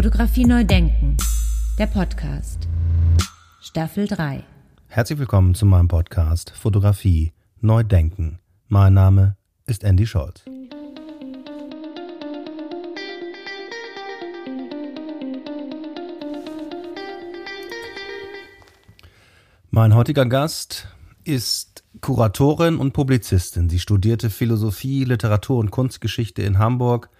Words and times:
Fotografie 0.00 0.46
neu 0.46 0.64
denken. 0.64 1.18
Der 1.78 1.84
Podcast. 1.84 2.66
Staffel 3.60 4.06
3. 4.06 4.42
Herzlich 4.88 5.18
willkommen 5.18 5.54
zu 5.54 5.66
meinem 5.66 5.88
Podcast 5.88 6.48
Fotografie 6.56 7.34
neu 7.60 7.84
denken. 7.84 8.38
Mein 8.68 8.94
Name 8.94 9.36
ist 9.66 9.84
Andy 9.84 10.06
Scholz. 10.06 10.42
Mein 19.70 19.94
heutiger 19.94 20.24
Gast 20.24 20.88
ist 21.24 21.84
Kuratorin 22.00 22.78
und 22.78 22.94
Publizistin. 22.94 23.68
Sie 23.68 23.78
studierte 23.78 24.30
Philosophie, 24.30 25.04
Literatur 25.04 25.58
und 25.58 25.70
Kunstgeschichte 25.70 26.40
in 26.40 26.58
Hamburg 26.58 27.10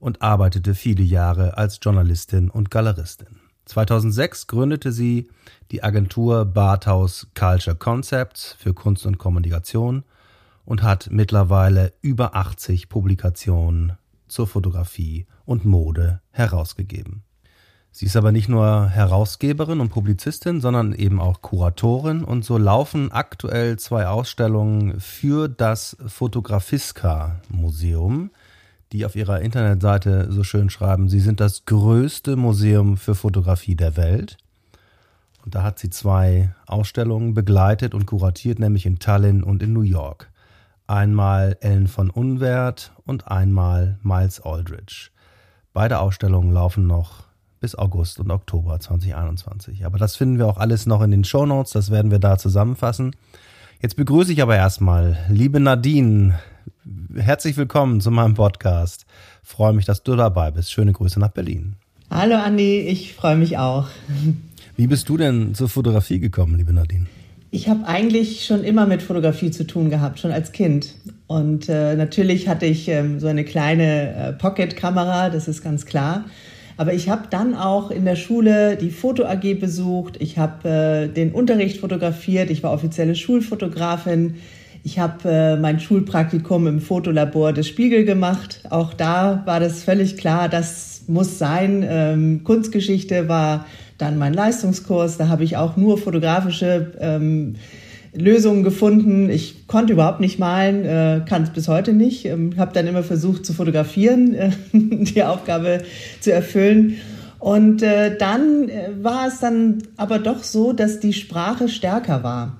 und 0.00 0.22
arbeitete 0.22 0.74
viele 0.74 1.02
Jahre 1.02 1.56
als 1.56 1.78
Journalistin 1.80 2.50
und 2.50 2.70
Galeristin. 2.70 3.40
2006 3.66 4.48
gründete 4.48 4.90
sie 4.90 5.28
die 5.70 5.84
Agentur 5.84 6.44
Barthaus 6.44 7.28
Culture 7.34 7.76
Concepts 7.76 8.56
für 8.58 8.74
Kunst 8.74 9.06
und 9.06 9.18
Kommunikation 9.18 10.02
und 10.64 10.82
hat 10.82 11.08
mittlerweile 11.10 11.92
über 12.00 12.34
80 12.34 12.88
Publikationen 12.88 13.92
zur 14.26 14.46
Fotografie 14.46 15.26
und 15.44 15.64
Mode 15.64 16.20
herausgegeben. 16.30 17.22
Sie 17.92 18.06
ist 18.06 18.16
aber 18.16 18.30
nicht 18.30 18.48
nur 18.48 18.88
Herausgeberin 18.88 19.80
und 19.80 19.88
Publizistin, 19.88 20.60
sondern 20.60 20.92
eben 20.92 21.20
auch 21.20 21.42
Kuratorin 21.42 22.22
und 22.22 22.44
so 22.44 22.56
laufen 22.56 23.10
aktuell 23.10 23.78
zwei 23.80 24.06
Ausstellungen 24.06 25.00
für 25.00 25.48
das 25.48 25.96
Fotografiska 26.06 27.40
Museum 27.48 28.30
die 28.92 29.06
auf 29.06 29.14
ihrer 29.14 29.40
Internetseite 29.40 30.30
so 30.30 30.42
schön 30.42 30.70
schreiben, 30.70 31.08
sie 31.08 31.20
sind 31.20 31.40
das 31.40 31.64
größte 31.64 32.36
Museum 32.36 32.96
für 32.96 33.14
Fotografie 33.14 33.76
der 33.76 33.96
Welt. 33.96 34.36
Und 35.44 35.54
da 35.54 35.62
hat 35.62 35.78
sie 35.78 35.90
zwei 35.90 36.54
Ausstellungen 36.66 37.34
begleitet 37.34 37.94
und 37.94 38.06
kuratiert, 38.06 38.58
nämlich 38.58 38.86
in 38.86 38.98
Tallinn 38.98 39.42
und 39.42 39.62
in 39.62 39.72
New 39.72 39.82
York. 39.82 40.30
Einmal 40.86 41.56
Ellen 41.60 41.86
von 41.86 42.10
Unwert 42.10 42.92
und 43.06 43.28
einmal 43.28 43.98
Miles 44.02 44.40
Aldridge. 44.40 45.10
Beide 45.72 46.00
Ausstellungen 46.00 46.52
laufen 46.52 46.86
noch 46.86 47.24
bis 47.60 47.76
August 47.76 48.18
und 48.18 48.30
Oktober 48.30 48.80
2021. 48.80 49.86
Aber 49.86 49.98
das 49.98 50.16
finden 50.16 50.38
wir 50.38 50.46
auch 50.46 50.58
alles 50.58 50.86
noch 50.86 51.00
in 51.02 51.10
den 51.10 51.24
Show 51.24 51.46
Notes, 51.46 51.72
das 51.72 51.90
werden 51.90 52.10
wir 52.10 52.18
da 52.18 52.38
zusammenfassen. 52.38 53.14
Jetzt 53.80 53.96
begrüße 53.96 54.32
ich 54.32 54.42
aber 54.42 54.56
erstmal 54.56 55.16
liebe 55.28 55.60
Nadine 55.60 56.38
herzlich 57.14 57.56
willkommen 57.56 58.00
zu 58.00 58.10
meinem 58.10 58.34
Podcast. 58.34 59.06
Freue 59.42 59.72
mich, 59.72 59.84
dass 59.84 60.02
du 60.02 60.16
dabei 60.16 60.50
bist. 60.50 60.72
Schöne 60.72 60.92
Grüße 60.92 61.20
nach 61.20 61.30
Berlin. 61.30 61.76
Hallo 62.10 62.36
Andi, 62.36 62.80
ich 62.80 63.14
freue 63.14 63.36
mich 63.36 63.58
auch. 63.58 63.88
Wie 64.76 64.86
bist 64.86 65.08
du 65.08 65.16
denn 65.16 65.54
zur 65.54 65.68
Fotografie 65.68 66.18
gekommen, 66.18 66.56
liebe 66.56 66.72
Nadine? 66.72 67.06
Ich 67.52 67.68
habe 67.68 67.86
eigentlich 67.86 68.44
schon 68.44 68.62
immer 68.62 68.86
mit 68.86 69.02
Fotografie 69.02 69.50
zu 69.50 69.66
tun 69.66 69.90
gehabt, 69.90 70.20
schon 70.20 70.30
als 70.30 70.52
Kind. 70.52 70.94
Und 71.26 71.68
äh, 71.68 71.96
natürlich 71.96 72.48
hatte 72.48 72.66
ich 72.66 72.88
ähm, 72.88 73.18
so 73.18 73.26
eine 73.26 73.44
kleine 73.44 74.14
äh, 74.14 74.32
Pocket-Kamera, 74.32 75.30
das 75.30 75.48
ist 75.48 75.62
ganz 75.62 75.84
klar. 75.84 76.24
Aber 76.76 76.94
ich 76.94 77.08
habe 77.08 77.24
dann 77.28 77.54
auch 77.54 77.90
in 77.90 78.04
der 78.04 78.16
Schule 78.16 78.76
die 78.76 78.90
Foto 78.90 79.24
AG 79.26 79.54
besucht. 79.60 80.16
Ich 80.18 80.38
habe 80.38 80.68
äh, 80.68 81.08
den 81.08 81.32
Unterricht 81.32 81.80
fotografiert. 81.80 82.50
Ich 82.50 82.62
war 82.62 82.72
offizielle 82.72 83.14
Schulfotografin. 83.14 84.36
Ich 84.82 84.98
habe 84.98 85.28
äh, 85.28 85.56
mein 85.56 85.78
Schulpraktikum 85.78 86.66
im 86.66 86.80
Fotolabor 86.80 87.52
des 87.52 87.68
Spiegel 87.68 88.04
gemacht. 88.04 88.62
Auch 88.70 88.94
da 88.94 89.42
war 89.44 89.60
das 89.60 89.84
völlig 89.84 90.16
klar, 90.16 90.48
das 90.48 91.02
muss 91.06 91.38
sein. 91.38 91.84
Ähm, 91.86 92.44
Kunstgeschichte 92.44 93.28
war 93.28 93.66
dann 93.98 94.16
mein 94.18 94.32
Leistungskurs. 94.32 95.18
Da 95.18 95.28
habe 95.28 95.44
ich 95.44 95.58
auch 95.58 95.76
nur 95.76 95.98
fotografische 95.98 96.92
ähm, 96.98 97.56
Lösungen 98.14 98.62
gefunden. 98.62 99.28
Ich 99.28 99.66
konnte 99.66 99.92
überhaupt 99.92 100.20
nicht 100.20 100.38
malen, 100.38 100.84
äh, 100.84 101.20
kann 101.28 101.42
es 101.42 101.50
bis 101.50 101.68
heute 101.68 101.92
nicht. 101.92 102.24
Ähm, 102.24 102.54
habe 102.56 102.72
dann 102.72 102.86
immer 102.86 103.02
versucht 103.02 103.44
zu 103.44 103.52
fotografieren, 103.52 104.34
äh, 104.34 104.50
die 104.72 105.22
Aufgabe 105.22 105.82
zu 106.20 106.32
erfüllen. 106.32 106.96
Und 107.38 107.82
äh, 107.82 108.16
dann 108.16 108.68
äh, 108.68 108.90
war 109.02 109.28
es 109.28 109.40
dann 109.40 109.82
aber 109.96 110.18
doch 110.18 110.42
so, 110.42 110.72
dass 110.72 111.00
die 111.00 111.12
Sprache 111.12 111.68
stärker 111.68 112.22
war. 112.22 112.59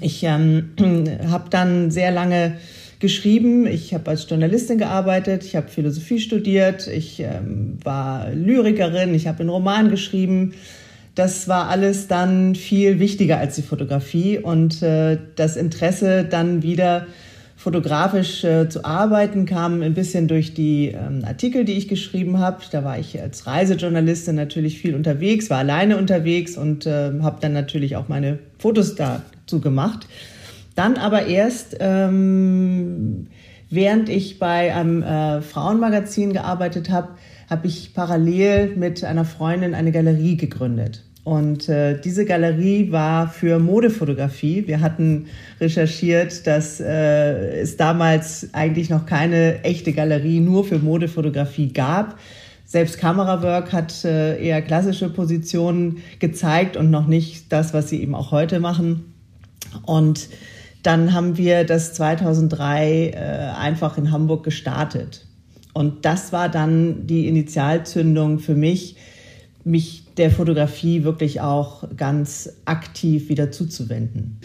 Ich 0.00 0.22
ähm, 0.24 0.70
habe 1.30 1.50
dann 1.50 1.90
sehr 1.90 2.10
lange 2.10 2.56
geschrieben. 3.00 3.66
Ich 3.66 3.92
habe 3.92 4.10
als 4.10 4.28
Journalistin 4.28 4.78
gearbeitet, 4.78 5.44
ich 5.44 5.56
habe 5.56 5.68
Philosophie 5.68 6.20
studiert, 6.20 6.86
ich 6.86 7.20
ähm, 7.20 7.78
war 7.82 8.30
Lyrikerin, 8.30 9.14
ich 9.14 9.26
habe 9.26 9.40
einen 9.40 9.50
Roman 9.50 9.90
geschrieben. 9.90 10.54
Das 11.14 11.46
war 11.46 11.68
alles 11.68 12.08
dann 12.08 12.54
viel 12.54 12.98
wichtiger 12.98 13.38
als 13.38 13.56
die 13.56 13.62
Fotografie 13.62 14.38
und 14.38 14.82
äh, 14.82 15.18
das 15.36 15.56
Interesse 15.56 16.24
dann 16.24 16.62
wieder 16.62 17.06
fotografisch 17.56 18.44
äh, 18.44 18.68
zu 18.68 18.84
arbeiten 18.84 19.46
kam 19.46 19.82
ein 19.82 19.94
bisschen 19.94 20.28
durch 20.28 20.54
die 20.54 20.88
ähm, 20.88 21.24
Artikel, 21.24 21.64
die 21.64 21.72
ich 21.72 21.88
geschrieben 21.88 22.38
habe. 22.38 22.58
Da 22.70 22.84
war 22.84 22.98
ich 22.98 23.20
als 23.20 23.46
Reisejournalistin 23.46 24.34
natürlich 24.34 24.78
viel 24.78 24.94
unterwegs, 24.94 25.50
war 25.50 25.58
alleine 25.58 25.96
unterwegs 25.96 26.56
und 26.56 26.84
äh, 26.84 27.12
habe 27.22 27.38
dann 27.40 27.52
natürlich 27.52 27.96
auch 27.96 28.08
meine 28.08 28.38
Fotos 28.58 28.96
da 28.96 29.22
zu 29.46 29.60
gemacht. 29.60 30.06
Dann 30.74 30.96
aber 30.96 31.26
erst, 31.26 31.76
ähm, 31.80 33.28
während 33.70 34.08
ich 34.08 34.38
bei 34.38 34.74
einem 34.74 35.02
äh, 35.02 35.40
Frauenmagazin 35.40 36.32
gearbeitet 36.32 36.90
habe, 36.90 37.10
habe 37.48 37.66
ich 37.66 37.94
parallel 37.94 38.74
mit 38.76 39.04
einer 39.04 39.24
Freundin 39.24 39.74
eine 39.74 39.92
Galerie 39.92 40.36
gegründet. 40.36 41.04
Und 41.24 41.70
äh, 41.70 41.98
diese 41.98 42.26
Galerie 42.26 42.92
war 42.92 43.28
für 43.28 43.58
Modefotografie. 43.58 44.66
Wir 44.66 44.80
hatten 44.80 45.26
recherchiert, 45.58 46.46
dass 46.46 46.80
äh, 46.80 47.60
es 47.60 47.78
damals 47.78 48.50
eigentlich 48.52 48.90
noch 48.90 49.06
keine 49.06 49.64
echte 49.64 49.94
Galerie 49.94 50.40
nur 50.40 50.64
für 50.64 50.78
Modefotografie 50.78 51.72
gab. 51.72 52.18
Selbst 52.66 52.98
Camerawork 52.98 53.72
hat 53.72 54.04
äh, 54.04 54.42
eher 54.42 54.60
klassische 54.60 55.08
Positionen 55.08 56.02
gezeigt 56.18 56.76
und 56.76 56.90
noch 56.90 57.06
nicht 57.06 57.50
das, 57.52 57.72
was 57.72 57.88
sie 57.88 58.02
eben 58.02 58.14
auch 58.14 58.30
heute 58.30 58.60
machen. 58.60 59.13
Und 59.82 60.28
dann 60.82 61.12
haben 61.12 61.36
wir 61.36 61.64
das 61.64 61.94
2003 61.94 63.08
äh, 63.08 63.16
einfach 63.58 63.96
in 63.98 64.10
Hamburg 64.10 64.44
gestartet. 64.44 65.26
Und 65.72 66.04
das 66.04 66.32
war 66.32 66.48
dann 66.48 67.06
die 67.06 67.26
Initialzündung 67.26 68.38
für 68.38 68.54
mich, 68.54 68.96
mich 69.64 70.04
der 70.16 70.30
Fotografie 70.30 71.02
wirklich 71.02 71.40
auch 71.40 71.84
ganz 71.96 72.50
aktiv 72.64 73.28
wieder 73.28 73.50
zuzuwenden. 73.50 74.38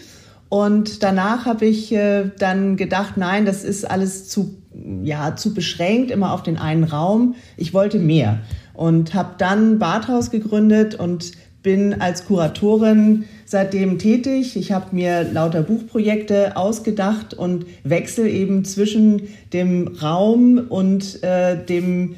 Und 0.48 1.04
danach 1.04 1.46
habe 1.46 1.66
ich 1.66 1.92
äh, 1.92 2.30
dann 2.38 2.76
gedacht, 2.76 3.16
nein, 3.16 3.46
das 3.46 3.62
ist 3.62 3.88
alles 3.88 4.28
zu, 4.28 4.56
ja, 5.04 5.36
zu 5.36 5.54
beschränkt, 5.54 6.10
immer 6.10 6.32
auf 6.32 6.42
den 6.42 6.56
einen 6.56 6.82
Raum. 6.82 7.36
Ich 7.56 7.72
wollte 7.72 8.00
mehr 8.00 8.40
und 8.74 9.14
habe 9.14 9.34
dann 9.38 9.78
Badhaus 9.78 10.32
gegründet 10.32 10.96
und 10.96 11.32
bin 11.62 12.00
als 12.00 12.24
Kuratorin 12.24 13.26
seitdem 13.50 13.98
tätig. 13.98 14.56
Ich 14.56 14.70
habe 14.70 14.94
mir 14.94 15.24
lauter 15.24 15.62
Buchprojekte 15.62 16.56
ausgedacht 16.56 17.34
und 17.34 17.66
wechsle 17.82 18.28
eben 18.28 18.64
zwischen 18.64 19.22
dem 19.52 19.88
Raum 19.88 20.66
und 20.68 21.20
äh, 21.24 21.56
dem 21.56 22.14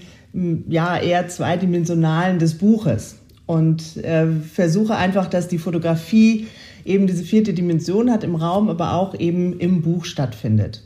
ja 0.69 0.99
eher 0.99 1.29
zweidimensionalen 1.29 2.39
des 2.39 2.59
Buches 2.59 3.17
und 3.47 3.97
äh, 3.97 4.27
versuche 4.27 4.97
einfach, 4.97 5.27
dass 5.27 5.49
die 5.49 5.59
Fotografie 5.59 6.49
eben 6.85 7.07
diese 7.07 7.25
vierte 7.25 7.55
Dimension 7.55 8.11
hat 8.11 8.25
im 8.25 8.35
Raum, 8.35 8.69
aber 8.69 8.93
auch 8.93 9.19
eben 9.19 9.59
im 9.59 9.81
Buch 9.81 10.05
stattfindet. 10.05 10.83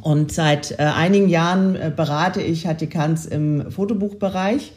Und 0.00 0.30
seit 0.30 0.78
äh, 0.78 0.84
einigen 0.84 1.28
Jahren 1.28 1.74
äh, 1.74 1.90
berate 1.94 2.40
ich 2.40 2.68
Hatikans 2.68 3.26
im 3.26 3.70
Fotobuchbereich 3.72 4.72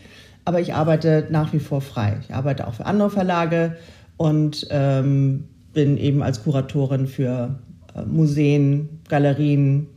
aber 0.50 0.62
ich 0.62 0.74
arbeite 0.74 1.28
nach 1.30 1.54
wie 1.54 1.60
vor 1.60 1.80
frei. 1.80 2.18
Ich 2.28 2.34
arbeite 2.34 2.68
auch 2.68 2.74
für 2.74 2.88
andere 2.88 3.12
Verlage 3.12 3.76
und 4.20 4.68
ähm, 4.70 5.46
bin 5.72 5.98
eben 5.98 6.22
als 6.22 6.44
Kuratorin 6.44 7.08
für 7.08 7.56
äh, 7.96 8.02
Museen, 8.02 9.00
Galerien, 9.08 9.88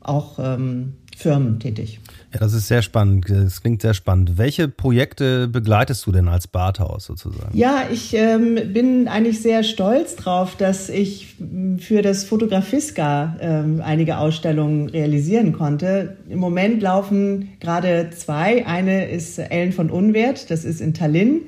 auch 0.00 0.40
ähm, 0.40 0.94
Firmen 1.16 1.60
tätig. 1.60 2.00
Ja, 2.32 2.40
das 2.40 2.54
ist 2.54 2.66
sehr 2.66 2.82
spannend. 2.82 3.26
Das 3.30 3.62
klingt 3.62 3.82
sehr 3.82 3.94
spannend. 3.94 4.36
Welche 4.36 4.66
Projekte 4.66 5.46
begleitest 5.46 6.04
du 6.06 6.12
denn 6.12 6.26
als 6.26 6.48
Barthaus 6.48 7.04
sozusagen? 7.04 7.56
Ja, 7.56 7.84
ich 7.90 8.14
ähm, 8.14 8.58
bin 8.72 9.06
eigentlich 9.06 9.40
sehr 9.40 9.62
stolz 9.62 10.16
drauf, 10.16 10.56
dass 10.56 10.88
ich 10.88 11.36
für 11.78 12.02
das 12.02 12.24
Fotografiska 12.24 13.36
ähm, 13.40 13.80
einige 13.80 14.18
Ausstellungen 14.18 14.88
realisieren 14.88 15.52
konnte. 15.52 16.16
Im 16.28 16.40
Moment 16.40 16.82
laufen 16.82 17.50
gerade 17.60 18.10
zwei. 18.10 18.66
Eine 18.66 19.08
ist 19.08 19.38
Ellen 19.38 19.72
von 19.72 19.88
Unwert, 19.88 20.50
das 20.50 20.64
ist 20.64 20.80
in 20.80 20.94
Tallinn. 20.94 21.42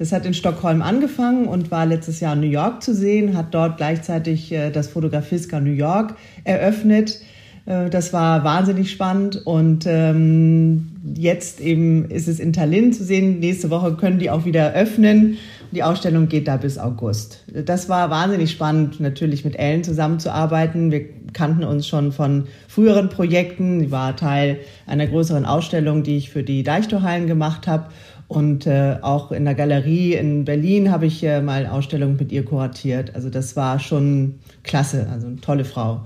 Das 0.00 0.12
hat 0.12 0.24
in 0.24 0.32
Stockholm 0.32 0.80
angefangen 0.80 1.46
und 1.46 1.70
war 1.70 1.84
letztes 1.84 2.20
Jahr 2.20 2.32
in 2.32 2.40
New 2.40 2.46
York 2.46 2.82
zu 2.82 2.94
sehen, 2.94 3.36
hat 3.36 3.52
dort 3.52 3.76
gleichzeitig 3.76 4.50
äh, 4.50 4.70
das 4.70 4.88
Fotografiska 4.88 5.60
New 5.60 5.72
York 5.72 6.14
eröffnet. 6.44 7.20
Äh, 7.66 7.90
das 7.90 8.14
war 8.14 8.42
wahnsinnig 8.42 8.90
spannend 8.90 9.44
und 9.44 9.84
ähm, 9.86 10.92
jetzt 11.14 11.60
eben 11.60 12.06
ist 12.10 12.28
es 12.28 12.40
in 12.40 12.54
Tallinn 12.54 12.94
zu 12.94 13.04
sehen. 13.04 13.40
Nächste 13.40 13.68
Woche 13.68 13.92
können 13.92 14.18
die 14.18 14.30
auch 14.30 14.46
wieder 14.46 14.72
öffnen. 14.72 15.36
Die 15.70 15.82
Ausstellung 15.82 16.28
geht 16.28 16.48
da 16.48 16.56
bis 16.56 16.78
August. 16.78 17.44
Das 17.46 17.90
war 17.90 18.08
wahnsinnig 18.08 18.50
spannend, 18.50 19.00
natürlich 19.00 19.44
mit 19.44 19.56
Ellen 19.56 19.84
zusammenzuarbeiten. 19.84 20.90
Wir 20.90 21.04
kannten 21.32 21.62
uns 21.62 21.86
schon 21.86 22.10
von 22.10 22.46
früheren 22.66 23.08
Projekten. 23.08 23.80
Sie 23.80 23.92
war 23.92 24.16
Teil 24.16 24.60
einer 24.86 25.06
größeren 25.06 25.44
Ausstellung, 25.44 26.02
die 26.02 26.16
ich 26.16 26.30
für 26.30 26.42
die 26.42 26.64
Deichtorhallen 26.64 27.26
gemacht 27.26 27.68
habe. 27.68 27.86
Und 28.30 28.64
äh, 28.68 28.96
auch 29.02 29.32
in 29.32 29.44
der 29.44 29.56
Galerie 29.56 30.14
in 30.14 30.44
Berlin 30.44 30.92
habe 30.92 31.06
ich 31.06 31.24
äh, 31.24 31.42
mal 31.42 31.66
Ausstellungen 31.66 32.16
mit 32.16 32.30
ihr 32.30 32.44
kuratiert. 32.44 33.12
Also 33.16 33.28
das 33.28 33.56
war 33.56 33.80
schon 33.80 34.38
klasse, 34.62 35.08
also 35.10 35.26
eine 35.26 35.40
tolle 35.40 35.64
Frau. 35.64 36.02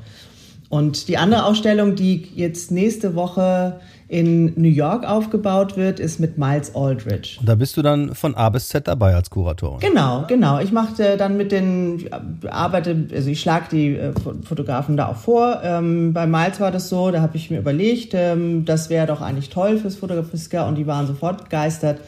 Und 0.70 1.08
die 1.08 1.18
andere 1.18 1.44
Ausstellung, 1.44 1.96
die 1.96 2.26
jetzt 2.34 2.70
nächste 2.70 3.14
Woche 3.14 3.78
in 4.08 4.52
New 4.60 4.68
York 4.68 5.06
aufgebaut 5.06 5.76
wird, 5.76 5.98
ist 5.98 6.20
mit 6.20 6.36
Miles 6.36 6.74
Aldridge. 6.74 7.38
Und 7.40 7.48
da 7.48 7.54
bist 7.54 7.76
du 7.76 7.82
dann 7.82 8.14
von 8.14 8.34
A 8.34 8.50
bis 8.50 8.68
Z 8.68 8.86
dabei 8.86 9.14
als 9.14 9.30
Kuratorin. 9.30 9.80
Genau, 9.80 10.24
genau. 10.28 10.60
Ich 10.60 10.72
mache 10.72 11.16
dann 11.16 11.36
mit 11.36 11.52
den, 11.52 12.04
arbeite, 12.48 13.08
also 13.12 13.30
ich 13.30 13.40
schlage 13.40 13.66
die 13.70 13.96
äh, 13.96 14.12
Fotografen 14.42 14.96
da 14.96 15.08
auch 15.08 15.16
vor. 15.16 15.60
Ähm, 15.62 16.12
bei 16.12 16.26
Miles 16.26 16.60
war 16.60 16.70
das 16.70 16.88
so, 16.88 17.10
da 17.10 17.22
habe 17.22 17.36
ich 17.36 17.50
mir 17.50 17.58
überlegt, 17.58 18.12
ähm, 18.14 18.64
das 18.64 18.90
wäre 18.90 19.06
doch 19.06 19.22
eigentlich 19.22 19.48
toll 19.48 19.78
fürs 19.78 19.96
Fotografiska 19.96 20.68
und 20.68 20.76
die 20.76 20.86
waren 20.86 21.06
sofort 21.06 21.44
begeistert. 21.44 22.00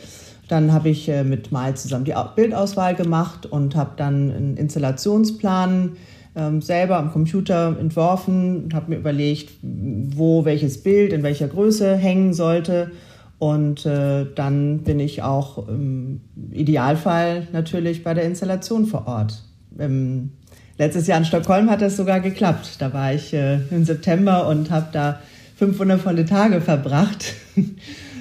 Dann 0.48 0.72
habe 0.72 0.90
ich 0.90 1.08
äh, 1.08 1.24
mit 1.24 1.50
Miles 1.50 1.82
zusammen 1.82 2.04
die 2.04 2.14
Bildauswahl 2.36 2.94
gemacht 2.94 3.46
und 3.46 3.74
habe 3.74 3.92
dann 3.96 4.30
einen 4.30 4.56
Installationsplan 4.56 5.96
ähm, 6.36 6.60
selber 6.60 6.98
am 6.98 7.10
Computer 7.10 7.76
entworfen 7.80 8.64
und 8.64 8.74
habe 8.74 8.90
mir 8.90 8.98
überlegt, 8.98 9.50
wo 9.62 10.44
welches 10.44 10.82
Bild 10.82 11.12
in 11.12 11.22
welcher 11.22 11.48
Größe 11.48 11.96
hängen 11.96 12.34
sollte. 12.34 12.92
Und 13.38 13.84
äh, 13.84 14.26
dann 14.34 14.78
bin 14.78 15.00
ich 15.00 15.22
auch 15.22 15.66
im 15.68 16.20
Idealfall 16.52 17.48
natürlich 17.52 18.04
bei 18.04 18.14
der 18.14 18.24
Installation 18.24 18.86
vor 18.86 19.06
Ort. 19.06 19.42
Ähm, 19.78 20.30
letztes 20.78 21.06
Jahr 21.06 21.18
in 21.18 21.24
Stockholm 21.24 21.70
hat 21.70 21.82
das 21.82 21.96
sogar 21.96 22.20
geklappt. 22.20 22.76
Da 22.78 22.92
war 22.92 23.12
ich 23.12 23.34
äh, 23.34 23.58
im 23.70 23.84
September 23.84 24.48
und 24.48 24.70
habe 24.70 24.86
da 24.92 25.20
fünf 25.56 25.78
wundervolle 25.78 26.24
Tage 26.24 26.60
verbracht 26.60 27.34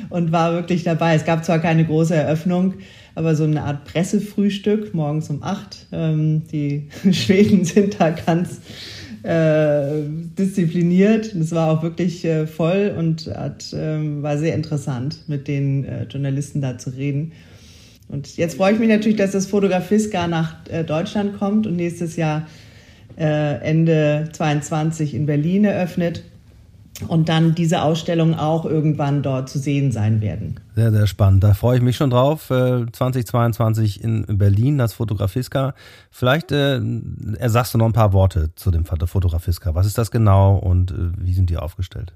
und 0.09 0.31
war 0.31 0.53
wirklich 0.53 0.83
dabei. 0.83 1.15
Es 1.15 1.25
gab 1.25 1.43
zwar 1.45 1.59
keine 1.59 1.85
große 1.85 2.15
Eröffnung, 2.15 2.75
aber 3.15 3.35
so 3.35 3.45
eine 3.45 3.63
Art 3.63 3.85
Pressefrühstück 3.85 4.93
morgens 4.93 5.29
um 5.29 5.41
acht. 5.41 5.87
Ähm, 5.91 6.43
die 6.51 6.89
Schweden 7.11 7.65
sind 7.65 7.99
da 7.99 8.11
ganz 8.11 8.59
äh, 9.23 10.03
diszipliniert. 10.37 11.33
Es 11.33 11.51
war 11.51 11.71
auch 11.71 11.81
wirklich 11.81 12.23
äh, 12.25 12.45
voll 12.45 12.93
und 12.97 13.27
hat, 13.27 13.73
äh, 13.73 14.21
war 14.21 14.37
sehr 14.37 14.53
interessant, 14.53 15.23
mit 15.27 15.47
den 15.47 15.85
äh, 15.85 16.03
Journalisten 16.03 16.61
da 16.61 16.77
zu 16.77 16.91
reden. 16.91 17.31
Und 18.07 18.37
jetzt 18.37 18.57
freue 18.57 18.73
ich 18.73 18.79
mich 18.79 18.89
natürlich, 18.89 19.17
dass 19.17 19.31
das 19.31 19.47
Fotografiska 19.47 20.27
nach 20.27 20.55
äh, 20.69 20.83
Deutschland 20.83 21.39
kommt 21.39 21.65
und 21.65 21.75
nächstes 21.75 22.17
Jahr 22.17 22.47
äh, 23.17 23.61
Ende 23.61 24.29
22 24.33 25.15
in 25.15 25.25
Berlin 25.25 25.65
eröffnet 25.65 26.23
und 27.07 27.27
dann 27.27 27.55
diese 27.55 27.81
Ausstellungen 27.81 28.35
auch 28.35 28.65
irgendwann 28.65 29.21
dort 29.21 29.49
zu 29.49 29.59
sehen 29.59 29.91
sein 29.91 30.21
werden. 30.21 30.59
Sehr, 30.75 30.91
sehr 30.91 31.07
spannend. 31.07 31.43
Da 31.43 31.53
freue 31.53 31.77
ich 31.77 31.83
mich 31.83 31.97
schon 31.97 32.09
drauf. 32.09 32.47
2022 32.47 33.99
äh, 33.99 34.07
in 34.07 34.25
Berlin, 34.37 34.77
das 34.77 34.93
Fotografiska. 34.93 35.73
Vielleicht 36.09 36.51
äh, 36.51 36.79
ersagst 37.37 37.73
du 37.73 37.77
noch 37.77 37.85
ein 37.85 37.93
paar 37.93 38.13
Worte 38.13 38.51
zu 38.55 38.71
dem 38.71 38.85
Fotografiska. 38.85 39.75
Was 39.75 39.87
ist 39.87 39.97
das 39.97 40.09
genau 40.09 40.57
und 40.57 40.91
äh, 40.91 40.95
wie 41.17 41.33
sind 41.33 41.49
die 41.49 41.57
aufgestellt? 41.57 42.13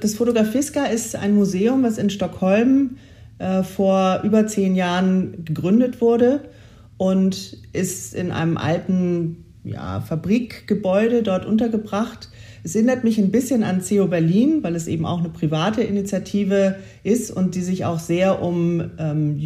Das 0.00 0.14
Fotografiska 0.14 0.84
ist 0.84 1.16
ein 1.16 1.34
Museum, 1.34 1.82
was 1.82 1.98
in 1.98 2.10
Stockholm 2.10 2.98
äh, 3.38 3.62
vor 3.62 4.20
über 4.22 4.46
zehn 4.46 4.76
Jahren 4.76 5.44
gegründet 5.44 6.00
wurde 6.00 6.42
und 6.98 7.56
ist 7.72 8.14
in 8.14 8.30
einem 8.30 8.58
alten 8.58 9.44
ja, 9.64 10.00
Fabrikgebäude 10.00 11.22
dort 11.22 11.46
untergebracht 11.46 12.28
es 12.66 12.74
erinnert 12.74 13.04
mich 13.04 13.16
ein 13.18 13.30
bisschen 13.30 13.62
an 13.62 13.80
CEO 13.80 14.08
Berlin, 14.08 14.64
weil 14.64 14.74
es 14.74 14.88
eben 14.88 15.06
auch 15.06 15.20
eine 15.20 15.28
private 15.28 15.82
Initiative 15.82 16.74
ist 17.04 17.30
und 17.30 17.54
die 17.54 17.62
sich 17.62 17.84
auch 17.84 18.00
sehr 18.00 18.42
um 18.42 18.90
ähm, 18.98 19.38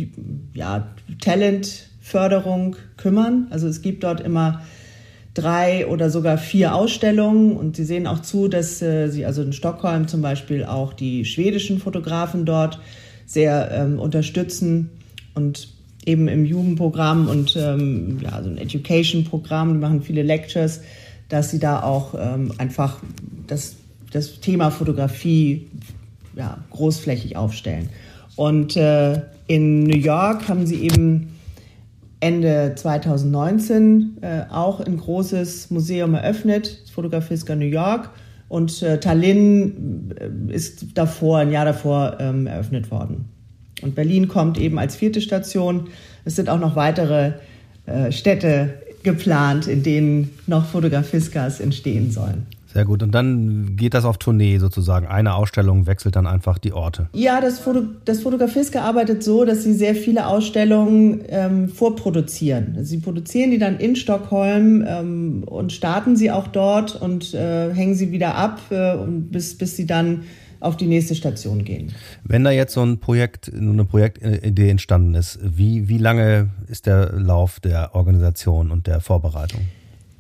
ja, 0.55 0.89
Talentförderung 1.21 2.77
kümmern. 2.97 3.47
Also 3.51 3.69
es 3.69 3.83
gibt 3.83 4.05
dort 4.05 4.23
immer 4.23 4.63
drei 5.35 5.87
oder 5.87 6.09
sogar 6.09 6.39
vier 6.39 6.75
Ausstellungen 6.75 7.59
und 7.59 7.77
sie 7.77 7.85
sehen 7.85 8.07
auch 8.07 8.21
zu, 8.21 8.49
dass 8.49 8.81
äh, 8.81 9.09
sie 9.09 9.27
also 9.27 9.43
in 9.43 9.53
Stockholm 9.53 10.09
zum 10.09 10.23
Beispiel 10.23 10.65
auch 10.65 10.95
die 10.95 11.27
schwedischen 11.27 11.79
Fotografen 11.79 12.47
dort 12.47 12.81
sehr 13.27 13.71
ähm, 13.71 13.99
unterstützen 13.99 14.89
und 15.35 15.69
eben 16.07 16.27
im 16.27 16.47
Jugendprogramm 16.47 17.29
und 17.29 17.55
ähm, 17.55 18.17
ja, 18.23 18.43
so 18.43 18.49
ein 18.49 18.57
Education-Programm, 18.57 19.75
die 19.75 19.79
machen 19.79 20.01
viele 20.01 20.23
Lectures 20.23 20.81
dass 21.31 21.51
sie 21.51 21.59
da 21.59 21.83
auch 21.83 22.15
ähm, 22.19 22.53
einfach 22.59 22.99
das, 23.47 23.77
das 24.13 24.41
Thema 24.41 24.71
Fotografie 24.71 25.69
ja, 26.37 26.59
großflächig 26.71 27.37
aufstellen. 27.37 27.89
Und 28.37 28.77
äh, 28.77 29.23
in 29.47 29.85
New 29.85 29.97
York 29.97 30.49
haben 30.49 30.67
sie 30.67 30.83
eben 30.83 31.37
Ende 32.21 32.75
2019 32.77 34.19
äh, 34.21 34.43
auch 34.51 34.81
ein 34.81 34.99
großes 34.99 35.71
Museum 35.71 36.15
eröffnet, 36.15 36.83
das 36.83 36.91
Fotografiska 36.91 37.55
New 37.55 37.65
York. 37.65 38.11
Und 38.49 38.83
äh, 38.83 38.99
Tallinn 38.99 40.15
äh, 40.19 40.55
ist 40.55 40.99
davor, 40.99 41.39
ein 41.39 41.51
Jahr 41.51 41.65
davor 41.65 42.17
ähm, 42.21 42.47
eröffnet 42.47 42.91
worden. 42.91 43.27
Und 43.83 43.95
Berlin 43.95 44.29
kommt 44.29 44.59
eben 44.59 44.79
als 44.79 44.97
vierte 44.97 45.21
Station. 45.21 45.89
Es 46.25 46.37
sind 46.37 46.49
auch 46.51 46.59
noch 46.59 46.77
weitere 46.77 47.33
äh, 47.87 48.13
Städte 48.13 48.75
geplant, 49.03 49.67
in 49.67 49.83
denen 49.83 50.31
noch 50.47 50.67
Fotografiskas 50.67 51.61
entstehen 51.61 52.11
sollen. 52.11 52.47
Sehr 52.73 52.85
gut. 52.85 53.03
Und 53.03 53.13
dann 53.13 53.75
geht 53.77 53.95
das 53.95 54.05
auf 54.05 54.19
Tournee 54.19 54.59
sozusagen. 54.59 55.07
Eine 55.07 55.35
Ausstellung 55.35 55.87
wechselt 55.87 56.15
dann 56.15 56.27
einfach 56.27 56.59
die 56.59 56.73
Orte. 56.73 57.09
Ja, 57.13 57.41
das, 57.41 57.59
Foto, 57.59 57.83
das 58.05 58.21
Fotografiska 58.23 58.83
arbeitet 58.83 59.25
so, 59.25 59.45
dass 59.45 59.65
sie 59.65 59.75
sehr 59.75 59.97
viele 59.97 60.27
Ausstellungen 60.27 61.23
ähm, 61.29 61.69
vorproduzieren. 61.69 62.85
Sie 62.85 62.99
produzieren 62.99 63.51
die 63.51 63.59
dann 63.59 63.79
in 63.79 63.97
Stockholm 63.97 64.85
ähm, 64.87 65.43
und 65.47 65.73
starten 65.73 66.15
sie 66.15 66.31
auch 66.31 66.47
dort 66.47 67.01
und 67.01 67.35
äh, 67.35 67.75
hängen 67.75 67.97
sie 67.97 68.13
wieder 68.13 68.37
ab, 68.37 68.61
äh, 68.71 68.97
bis, 69.07 69.59
bis 69.59 69.77
sie 69.77 69.87
dann 69.87 70.23
auf 70.61 70.77
die 70.77 70.87
nächste 70.87 71.15
Station 71.15 71.65
gehen. 71.65 71.93
Wenn 72.25 72.45
da 72.45 72.51
jetzt 72.51 72.75
so 72.75 72.83
ein 72.83 72.99
Projekt, 72.99 73.51
eine 73.53 73.85
Projektidee 73.85 74.71
entstanden 74.71 75.15
ist, 75.15 75.39
wie, 75.43 75.89
wie 75.89 75.99
lange 75.99 76.51
ist 76.69 76.87
der 76.87 77.13
Lauf 77.15 77.61
der 77.61 77.95
Organisation 77.95 78.71
und 78.71 78.87
der 78.87 79.01
Vorbereitung? 79.01 79.63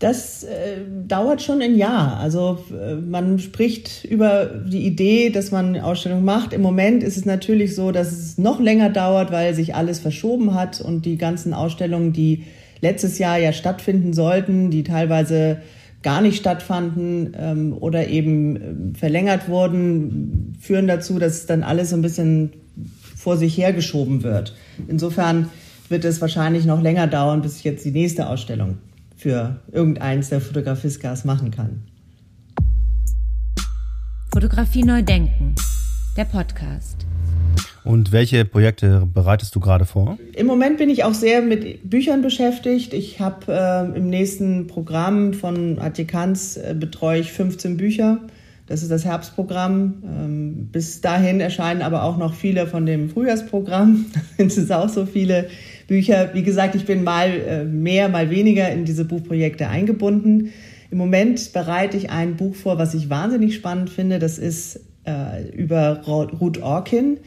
Das 0.01 0.45
äh, 0.45 0.79
dauert 1.07 1.43
schon 1.43 1.61
ein 1.61 1.77
Jahr. 1.77 2.17
Also 2.17 2.59
äh, 2.73 2.95
man 2.95 3.39
spricht 3.39 4.07
über 4.07 4.47
die 4.47 4.87
Idee, 4.87 5.29
dass 5.29 5.51
man 5.51 5.67
eine 5.67 5.85
Ausstellung 5.85 6.25
macht. 6.25 6.55
Im 6.55 6.63
Moment 6.63 7.03
ist 7.03 7.19
es 7.19 7.27
natürlich 7.27 7.75
so, 7.75 7.93
dass 7.93 8.11
es 8.11 8.39
noch 8.39 8.61
länger 8.61 8.89
dauert, 8.89 9.31
weil 9.31 9.55
sich 9.55 9.75
alles 9.75 9.99
verschoben 9.99 10.55
hat 10.55 10.81
und 10.81 11.05
die 11.05 11.19
ganzen 11.19 11.53
Ausstellungen, 11.53 12.15
die 12.15 12.45
letztes 12.81 13.19
Jahr 13.19 13.37
ja 13.37 13.53
stattfinden 13.53 14.15
sollten, 14.15 14.71
die 14.71 14.85
teilweise 14.85 15.59
gar 16.03 16.21
nicht 16.21 16.39
stattfanden 16.39 17.37
ähm, 17.39 17.77
oder 17.79 18.09
eben 18.09 18.57
äh, 18.57 18.99
verlängert 18.99 19.49
wurden, 19.49 20.57
führen 20.61 20.87
dazu, 20.87 21.19
dass 21.19 21.47
dann 21.47 21.63
alles 21.63 21.91
so 21.91 21.97
ein 21.97 22.03
bisschen 22.03 22.53
vor 23.17 23.37
sich 23.37 23.57
hergeschoben 23.57 24.23
wird. 24.23 24.55
Insofern 24.89 25.51
wird 25.89 26.05
es 26.05 26.21
wahrscheinlich 26.21 26.65
noch 26.65 26.81
länger 26.81 27.07
dauern, 27.07 27.43
bis 27.43 27.59
ich 27.59 27.65
jetzt 27.65 27.85
die 27.85 27.91
nächste 27.91 28.29
Ausstellung 28.29 28.79
für 29.17 29.61
irgendeins 29.71 30.31
der 30.31 30.41
Fotografiskas 30.41 31.25
machen 31.25 31.51
kann. 31.51 31.83
Fotografie 34.33 34.85
neu 34.85 35.03
denken, 35.03 35.55
der 36.17 36.25
Podcast. 36.25 37.10
Und 37.85 38.13
welche 38.13 38.45
Projekte 38.45 39.09
bereitest 39.13 39.55
du 39.55 39.61
gerade 39.61 39.85
vor? 39.85 40.19
Im 40.35 40.47
Moment 40.47 40.79
bin 40.79 40.91
ich 40.91 41.05
auch 41.05 41.15
sehr 41.15 41.43
mit 41.43 41.89
Büchern 41.89 42.23
beschäftigt. 42.23 42.93
Ich 42.93 43.21
habe 43.21 43.47
äh, 43.49 43.97
im 43.97 44.09
nächsten 44.09 44.67
Programm 44.67 45.33
von 45.33 45.79
Atje 45.79 46.05
Kanz 46.05 46.57
äh, 46.57 46.75
betreue 46.79 47.21
ich 47.21 47.33
15 47.33 47.77
Bücher. 47.77 48.19
Das 48.67 48.83
ist 48.83 48.91
das 48.91 49.05
Herbstprogramm. 49.05 50.03
Ähm, 50.05 50.69
bis 50.71 51.01
dahin 51.01 51.41
erscheinen 51.41 51.83
aber 51.83 52.05
auch 52.05 52.19
noch 52.19 52.35
viele 52.35 52.67
von 52.67 52.87
dem 52.87 53.09
Frühjahrsprogramm. 53.11 54.07
es 54.37 54.55
sind 54.55 54.71
auch 54.71 54.89
so 54.89 55.07
viele 55.07 55.49
Bücher. 55.89 56.31
Wie 56.35 56.43
gesagt, 56.43 56.75
ich 56.75 56.85
bin 56.85 57.03
mal 57.03 57.31
äh, 57.31 57.65
mehr, 57.65 58.09
mal 58.09 58.31
weniger 58.31 58.71
in 58.71 58.85
diese 58.85 59.05
Buchprojekte 59.05 59.69
eingebunden. 59.69 60.53
Im 60.91 60.99
Moment 60.99 61.53
bereite 61.53 61.97
ich 61.97 62.11
ein 62.11 62.37
Buch 62.37 62.55
vor, 62.55 62.79
was 62.79 62.95
ich 62.95 63.11
wahnsinnig 63.11 63.55
spannend 63.55 63.91
finde. 63.91 64.19
Das 64.19 64.39
ist 64.39 64.81
äh, 65.05 65.49
über 65.53 66.03
Ruth 66.07 66.63
Orkin. 66.63 67.19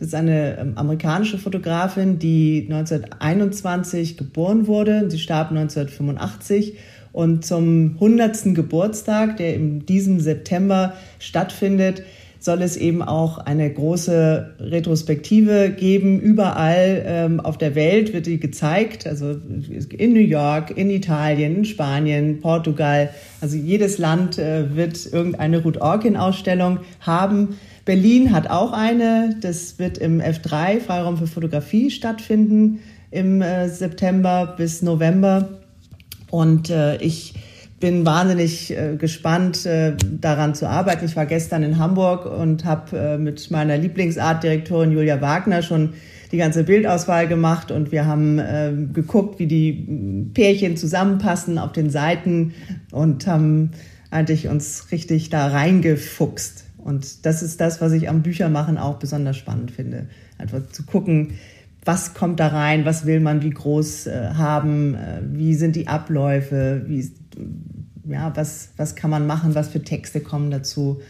Das 0.00 0.08
ist 0.08 0.14
eine 0.14 0.56
ähm, 0.58 0.72
amerikanische 0.76 1.36
Fotografin, 1.36 2.18
die 2.18 2.66
1921 2.70 4.16
geboren 4.16 4.66
wurde. 4.66 5.10
Sie 5.10 5.18
starb 5.18 5.50
1985 5.50 6.78
Und 7.12 7.44
zum 7.44 7.96
100. 7.96 8.54
Geburtstag, 8.54 9.36
der 9.36 9.54
in 9.54 9.84
diesem 9.84 10.18
September 10.20 10.94
stattfindet, 11.18 12.02
soll 12.40 12.62
es 12.62 12.78
eben 12.78 13.02
auch 13.02 13.36
eine 13.36 13.70
große 13.70 14.54
Retrospektive 14.58 15.70
geben. 15.70 16.18
Überall 16.18 17.02
ähm, 17.06 17.38
auf 17.38 17.58
der 17.58 17.74
Welt 17.74 18.14
wird 18.14 18.24
die 18.24 18.40
gezeigt, 18.40 19.06
also 19.06 19.36
in 19.90 20.12
New 20.14 20.20
York, 20.20 20.76
in 20.76 20.88
Italien, 20.88 21.56
in 21.56 21.64
Spanien, 21.66 22.40
Portugal. 22.40 23.10
Also 23.42 23.58
jedes 23.58 23.98
Land 23.98 24.38
äh, 24.38 24.74
wird 24.74 25.12
irgendeine 25.12 25.62
Ruth 25.62 25.82
Orkin-Ausstellung 25.82 26.78
haben. 27.00 27.56
Berlin 27.84 28.32
hat 28.32 28.48
auch 28.48 28.72
eine. 28.72 29.36
Das 29.42 29.78
wird 29.78 29.98
im 29.98 30.22
F3 30.22 30.80
Freiraum 30.80 31.18
für 31.18 31.26
Fotografie 31.26 31.90
stattfinden 31.90 32.80
im 33.10 33.42
äh, 33.42 33.68
September 33.68 34.54
bis 34.56 34.80
November. 34.80 35.50
Und 36.30 36.70
äh, 36.70 36.96
ich 37.02 37.34
bin 37.80 38.04
wahnsinnig 38.04 38.76
äh, 38.76 38.96
gespannt, 38.96 39.64
äh, 39.64 39.96
daran 40.20 40.54
zu 40.54 40.68
arbeiten. 40.68 41.06
Ich 41.06 41.16
war 41.16 41.26
gestern 41.26 41.62
in 41.62 41.78
Hamburg 41.78 42.26
und 42.26 42.64
habe 42.64 42.96
äh, 42.96 43.18
mit 43.18 43.50
meiner 43.50 43.78
Lieblingsartdirektorin 43.78 44.92
Julia 44.92 45.20
Wagner 45.20 45.62
schon 45.62 45.94
die 46.30 46.36
ganze 46.36 46.62
Bildauswahl 46.64 47.26
gemacht 47.26 47.70
und 47.70 47.90
wir 47.90 48.06
haben 48.06 48.38
äh, 48.38 48.72
geguckt, 48.92 49.38
wie 49.38 49.46
die 49.46 50.28
Pärchen 50.32 50.76
zusammenpassen 50.76 51.58
auf 51.58 51.72
den 51.72 51.90
Seiten 51.90 52.54
und 52.92 53.26
haben 53.26 53.72
eigentlich 54.10 54.48
uns 54.48 54.92
richtig 54.92 55.30
da 55.30 55.48
reingefuchst. 55.48 56.64
Und 56.78 57.26
das 57.26 57.42
ist 57.42 57.60
das, 57.60 57.80
was 57.80 57.92
ich 57.92 58.08
am 58.08 58.22
Büchermachen 58.22 58.78
auch 58.78 58.98
besonders 58.98 59.36
spannend 59.36 59.70
finde. 59.70 60.06
Einfach 60.38 60.60
zu 60.70 60.84
gucken, 60.84 61.34
was 61.84 62.14
kommt 62.14 62.40
da 62.40 62.48
rein, 62.48 62.84
was 62.84 63.06
will 63.06 63.20
man 63.20 63.42
wie 63.42 63.50
groß 63.50 64.06
äh, 64.06 64.30
haben, 64.34 64.94
äh, 64.94 65.20
wie 65.32 65.54
sind 65.54 65.76
die 65.76 65.88
Abläufe, 65.88 66.84
wie, 66.86 67.10
ja, 68.10 68.32
was, 68.34 68.70
was 68.76 68.96
kann 68.96 69.10
man 69.10 69.26
machen, 69.26 69.54
was 69.54 69.68
für 69.68 69.82
Texte 69.82 70.20
kommen 70.20 70.50
dazu. 70.50 71.00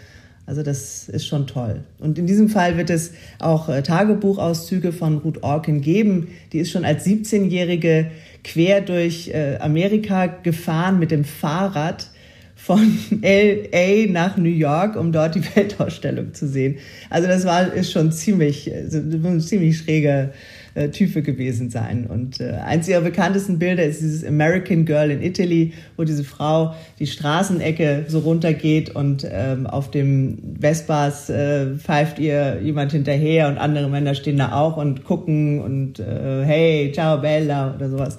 Also 0.47 0.63
das 0.63 1.09
ist 1.09 1.27
schon 1.27 1.47
toll. 1.47 1.85
Und 1.99 2.19
in 2.19 2.27
diesem 2.27 2.49
Fall 2.49 2.77
wird 2.77 2.91
es 2.91 3.13
auch 3.39 3.69
äh, 3.69 3.83
Tagebuchauszüge 3.83 4.93
von 4.93 5.19
Ruth 5.19 5.43
Orkin 5.43 5.81
geben. 5.81 6.29
Die 6.53 6.59
ist 6.59 6.73
schon 6.73 6.85
als 6.85 7.07
17-Jährige 7.07 8.11
quer 8.43 8.81
durch 8.81 9.29
äh, 9.29 9.59
Amerika 9.59 10.27
gefahren 10.27 10.99
mit 10.99 11.13
dem 11.13 11.25
Fahrrad 11.25 12.09
von 12.57 12.99
LA 13.23 14.11
nach 14.11 14.37
New 14.37 14.49
York, 14.51 14.97
um 14.97 15.13
dort 15.13 15.37
die 15.37 15.43
Weltausstellung 15.57 16.35
zu 16.35 16.49
sehen. 16.49 16.79
Also 17.11 17.29
das 17.29 17.45
war 17.45 17.73
ist 17.73 17.93
schon 17.93 18.11
ziemlich, 18.11 18.75
also 18.75 19.39
ziemlich 19.39 19.79
schräger 19.79 20.33
äh, 20.75 20.89
Type 20.89 21.23
gewesen 21.23 21.71
sein. 21.71 22.07
Und 22.07 22.41
äh, 22.41 22.53
eins 22.65 22.89
ihrer 22.89 23.01
bekanntesten 23.01 23.59
Bilder 23.59 23.85
ist 23.85 24.01
dieses 24.01 24.25
American 24.25 24.85
Girl 24.85 25.11
in 25.11 25.23
Italy, 25.23 25.73
wo 25.97 26.05
diese 26.05 26.25
Frau 26.25 26.75
die 26.99 27.07
Straßenecke 27.07 28.07
so 28.09 28.21
runtergeht 28.21 28.95
und 28.95 29.27
ähm, 29.31 29.67
auf 29.67 29.91
dem 29.91 30.57
Vespas 30.61 31.31
äh, 31.31 31.77
pfeift 31.77 32.19
ihr 32.19 32.61
jemand 32.63 32.93
hinterher 32.93 33.49
und 33.49 33.59
andere 33.59 33.89
Männer 33.89 34.15
stehen 34.15 34.39
da 34.39 34.53
auch 34.53 34.77
und 34.77 35.05
gucken 35.05 35.61
und 35.61 35.99
äh, 35.99 36.45
hey, 36.45 36.93
ciao 36.93 37.19
Bella 37.19 37.75
oder 37.75 37.91
sowas. 37.91 38.19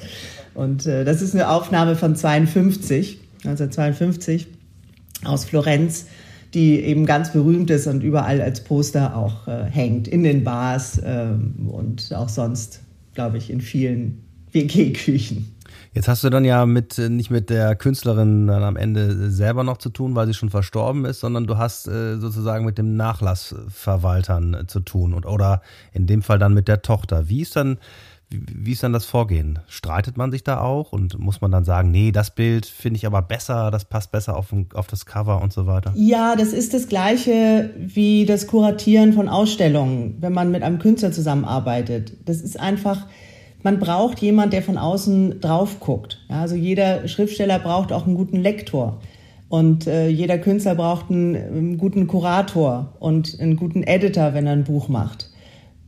Und 0.53 0.85
äh, 0.85 1.05
das 1.05 1.21
ist 1.21 1.33
eine 1.33 1.49
Aufnahme 1.49 1.95
von 1.95 2.15
52, 2.15 3.19
1952 3.45 4.47
aus 5.23 5.45
Florenz 5.45 6.07
die 6.53 6.79
eben 6.81 7.05
ganz 7.05 7.31
berühmt 7.31 7.69
ist 7.69 7.87
und 7.87 8.03
überall 8.03 8.41
als 8.41 8.63
Poster 8.63 9.15
auch 9.15 9.47
äh, 9.47 9.65
hängt, 9.65 10.07
in 10.07 10.23
den 10.23 10.43
Bars 10.43 10.97
äh, 10.97 11.27
und 11.67 12.13
auch 12.13 12.29
sonst, 12.29 12.81
glaube 13.13 13.37
ich, 13.37 13.49
in 13.49 13.61
vielen 13.61 14.23
WG-Küchen. 14.51 15.55
Jetzt 15.93 16.07
hast 16.07 16.23
du 16.23 16.29
dann 16.29 16.45
ja 16.45 16.65
mit 16.65 16.97
äh, 16.97 17.09
nicht 17.09 17.31
mit 17.31 17.49
der 17.49 17.75
Künstlerin 17.75 18.47
dann 18.47 18.63
am 18.63 18.77
Ende 18.77 19.29
selber 19.29 19.63
noch 19.63 19.77
zu 19.77 19.89
tun, 19.89 20.15
weil 20.15 20.27
sie 20.27 20.33
schon 20.33 20.49
verstorben 20.49 21.05
ist, 21.05 21.19
sondern 21.19 21.47
du 21.47 21.57
hast 21.57 21.87
äh, 21.87 22.17
sozusagen 22.17 22.65
mit 22.65 22.77
dem 22.77 22.95
Nachlassverwaltern 22.95 24.53
äh, 24.53 24.67
zu 24.67 24.79
tun 24.79 25.13
und 25.13 25.25
oder 25.25 25.61
in 25.91 26.07
dem 26.07 26.21
Fall 26.21 26.39
dann 26.39 26.53
mit 26.53 26.67
der 26.67 26.81
Tochter. 26.81 27.27
Wie 27.27 27.41
ist 27.41 27.55
dann 27.55 27.77
wie 28.31 28.71
ist 28.71 28.83
dann 28.83 28.93
das 28.93 29.05
Vorgehen? 29.05 29.59
Streitet 29.67 30.17
man 30.17 30.31
sich 30.31 30.43
da 30.43 30.61
auch 30.61 30.93
und 30.93 31.19
muss 31.19 31.41
man 31.41 31.51
dann 31.51 31.65
sagen, 31.65 31.91
nee, 31.91 32.11
das 32.11 32.33
Bild 32.33 32.65
finde 32.65 32.97
ich 32.97 33.05
aber 33.05 33.21
besser, 33.21 33.71
das 33.71 33.85
passt 33.85 34.11
besser 34.11 34.37
auf, 34.37 34.47
auf 34.73 34.87
das 34.87 35.05
Cover 35.05 35.41
und 35.41 35.51
so 35.51 35.67
weiter? 35.67 35.93
Ja, 35.95 36.35
das 36.35 36.53
ist 36.53 36.73
das 36.73 36.87
Gleiche 36.87 37.71
wie 37.77 38.25
das 38.25 38.47
Kuratieren 38.47 39.13
von 39.13 39.27
Ausstellungen, 39.27 40.17
wenn 40.21 40.33
man 40.33 40.51
mit 40.51 40.63
einem 40.63 40.79
Künstler 40.79 41.11
zusammenarbeitet. 41.11 42.13
Das 42.25 42.41
ist 42.41 42.59
einfach, 42.59 43.05
man 43.63 43.79
braucht 43.79 44.19
jemand, 44.19 44.53
der 44.53 44.63
von 44.63 44.77
außen 44.77 45.41
drauf 45.41 45.79
guckt. 45.79 46.19
Ja, 46.29 46.41
also 46.41 46.55
jeder 46.55 47.07
Schriftsteller 47.07 47.59
braucht 47.59 47.91
auch 47.91 48.05
einen 48.05 48.15
guten 48.15 48.37
Lektor. 48.37 49.01
Und 49.49 49.85
äh, 49.85 50.07
jeder 50.07 50.37
Künstler 50.37 50.75
braucht 50.75 51.11
einen, 51.11 51.35
einen 51.35 51.77
guten 51.77 52.07
Kurator 52.07 52.93
und 52.99 53.37
einen 53.41 53.57
guten 53.57 53.83
Editor, 53.83 54.33
wenn 54.33 54.47
er 54.47 54.53
ein 54.53 54.63
Buch 54.63 54.87
macht. 54.87 55.29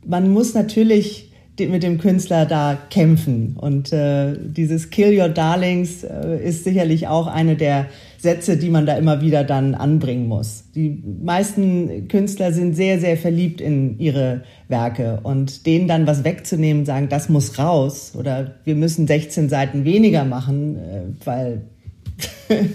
Man 0.06 0.30
muss 0.32 0.54
natürlich 0.54 1.33
mit 1.60 1.84
dem 1.84 2.00
Künstler 2.00 2.46
da 2.46 2.78
kämpfen. 2.90 3.56
Und 3.60 3.94
äh, 3.94 4.34
dieses 4.40 4.90
Kill 4.90 5.20
Your 5.20 5.30
Darlings 5.30 6.04
äh, 6.04 6.44
ist 6.44 6.64
sicherlich 6.64 7.08
auch 7.08 7.28
eine 7.28 7.56
der 7.56 7.88
Sätze, 8.18 8.58
die 8.58 8.70
man 8.70 8.86
da 8.86 8.98
immer 8.98 9.22
wieder 9.22 9.44
dann 9.44 9.76
anbringen 9.76 10.28
muss. 10.28 10.64
Die 10.74 11.04
meisten 11.22 12.08
Künstler 12.08 12.54
sind 12.54 12.76
sehr, 12.76 13.00
sehr 13.00 13.18
verliebt 13.18 13.62
in 13.62 14.00
ihre 14.00 14.44
Werke 14.68 15.20
und 15.24 15.66
denen 15.66 15.88
dann 15.88 16.08
was 16.08 16.24
wegzunehmen, 16.24 16.86
sagen, 16.86 17.10
das 17.10 17.30
muss 17.30 17.60
raus 17.60 18.14
oder 18.18 18.56
wir 18.64 18.76
müssen 18.76 19.08
16 19.08 19.50
Seiten 19.50 19.86
weniger 19.86 20.26
machen, 20.26 20.78
äh, 20.78 21.26
weil 21.26 21.62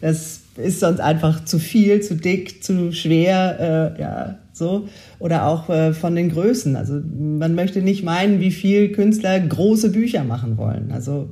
das 0.00 0.40
ist 0.56 0.80
sonst 0.80 1.00
einfach 1.00 1.44
zu 1.44 1.58
viel, 1.58 2.00
zu 2.00 2.14
dick, 2.14 2.62
zu 2.62 2.92
schwer, 2.92 3.94
äh, 3.96 4.00
ja, 4.00 4.38
so. 4.58 4.88
Oder 5.18 5.46
auch 5.46 5.68
äh, 5.68 5.92
von 5.92 6.14
den 6.14 6.30
Größen. 6.30 6.76
Also 6.76 7.00
man 7.16 7.54
möchte 7.54 7.80
nicht 7.80 8.04
meinen, 8.04 8.40
wie 8.40 8.50
viel 8.50 8.92
Künstler 8.92 9.38
große 9.40 9.90
Bücher 9.90 10.24
machen 10.24 10.58
wollen. 10.58 10.90
Also 10.92 11.30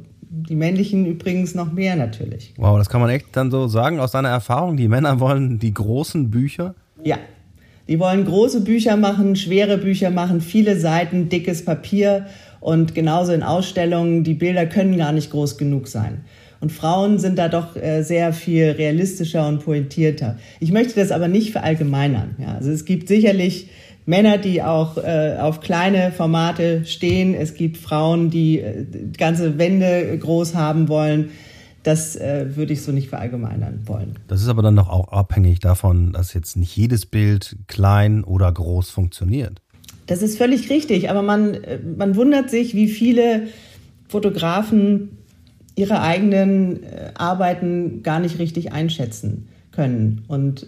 die 0.49 0.57
männlichen 0.57 1.07
übrigens 1.07 1.55
noch 1.55 1.73
mehr 1.73 1.97
natürlich. 1.97 2.55
Wow, 2.57 2.79
das 2.79 2.89
kann 2.89 3.01
man 3.01 3.11
echt 3.11 3.27
dann 3.33 3.51
so 3.51 3.69
sagen 3.69 4.01
aus 4.01 4.13
deiner 4.13 4.29
Erfahrung. 4.29 4.77
Die 4.77 4.89
Männer 4.89 5.21
wollen 5.21 5.59
die 5.59 5.75
großen 5.75 6.31
Bücher? 6.31 6.75
Ja. 7.05 7.19
Die 7.89 8.01
wollen 8.01 8.25
große 8.25 8.63
Bücher 8.63 8.97
machen, 8.97 9.37
schwere 9.37 9.79
Bücher 9.79 10.11
machen, 10.11 10.41
viele 10.41 10.79
Seiten, 10.79 11.29
dickes 11.29 11.65
Papier 11.65 12.27
und 12.59 12.97
genauso 12.97 13.33
in 13.33 13.45
Ausstellungen. 13.45 14.25
Die 14.25 14.35
Bilder 14.35 14.67
können 14.67 14.97
gar 14.97 15.13
nicht 15.13 15.31
groß 15.31 15.57
genug 15.57 15.87
sein. 15.87 16.25
Und 16.61 16.73
Frauen 16.73 17.19
sind 17.19 17.39
da 17.39 17.49
doch 17.49 17.77
äh, 17.77 18.03
sehr 18.03 18.33
viel 18.33 18.71
realistischer 18.71 19.47
und 19.47 19.65
pointierter. 19.65 20.39
Ich 20.61 20.73
möchte 20.73 20.99
das 20.99 21.11
aber 21.11 21.29
nicht 21.29 21.53
verallgemeinern. 21.53 22.37
Ja, 22.39 22.55
also 22.55 22.71
es 22.71 22.85
gibt 22.85 23.09
sicherlich 23.09 23.69
Männer, 24.07 24.39
die 24.39 24.63
auch 24.63 24.97
äh, 24.97 25.37
auf 25.39 25.61
kleine 25.61 26.13
Formate 26.13 26.85
stehen. 26.85 27.35
Es 27.35 27.55
gibt 27.55 27.77
Frauen, 27.77 28.31
die 28.31 28.61
äh, 28.61 28.87
ganze 29.19 29.59
Wände 29.59 30.17
groß 30.19 30.55
haben 30.55 30.89
wollen. 30.89 31.31
Das 31.83 32.17
äh, 32.17 32.57
würde 32.57 32.73
ich 32.73 32.83
so 32.83 32.93
nicht 32.93 33.09
verallgemeinern 33.09 33.83
wollen. 33.87 34.19
Das 34.29 34.43
ist 34.43 34.49
aber 34.49 34.63
dann 34.63 34.77
doch 34.77 34.89
auch 34.89 35.09
abhängig 35.09 35.61
davon, 35.61 36.13
dass 36.13 36.35
jetzt 36.35 36.57
nicht 36.57 36.77
jedes 36.77 37.07
Bild 37.07 37.57
klein 37.67 38.25
oder 38.25 38.51
groß 38.51 38.91
funktioniert. 38.91 39.61
Das 40.07 40.23
ist 40.23 40.39
völlig 40.39 40.71
richtig, 40.71 41.11
aber 41.11 41.23
man, 41.23 41.55
äh, 41.55 41.79
man 41.79 42.17
wundert 42.17 42.49
sich, 42.49 42.75
wie 42.75 42.89
viele 42.89 43.49
Fotografen 44.09 45.19
ihre 45.77 46.01
eigenen 46.01 46.83
äh, 46.83 47.13
Arbeiten 47.15 48.03
gar 48.03 48.19
nicht 48.19 48.39
richtig 48.41 48.73
einschätzen 48.73 49.49
können 49.71 50.25
und 50.27 50.67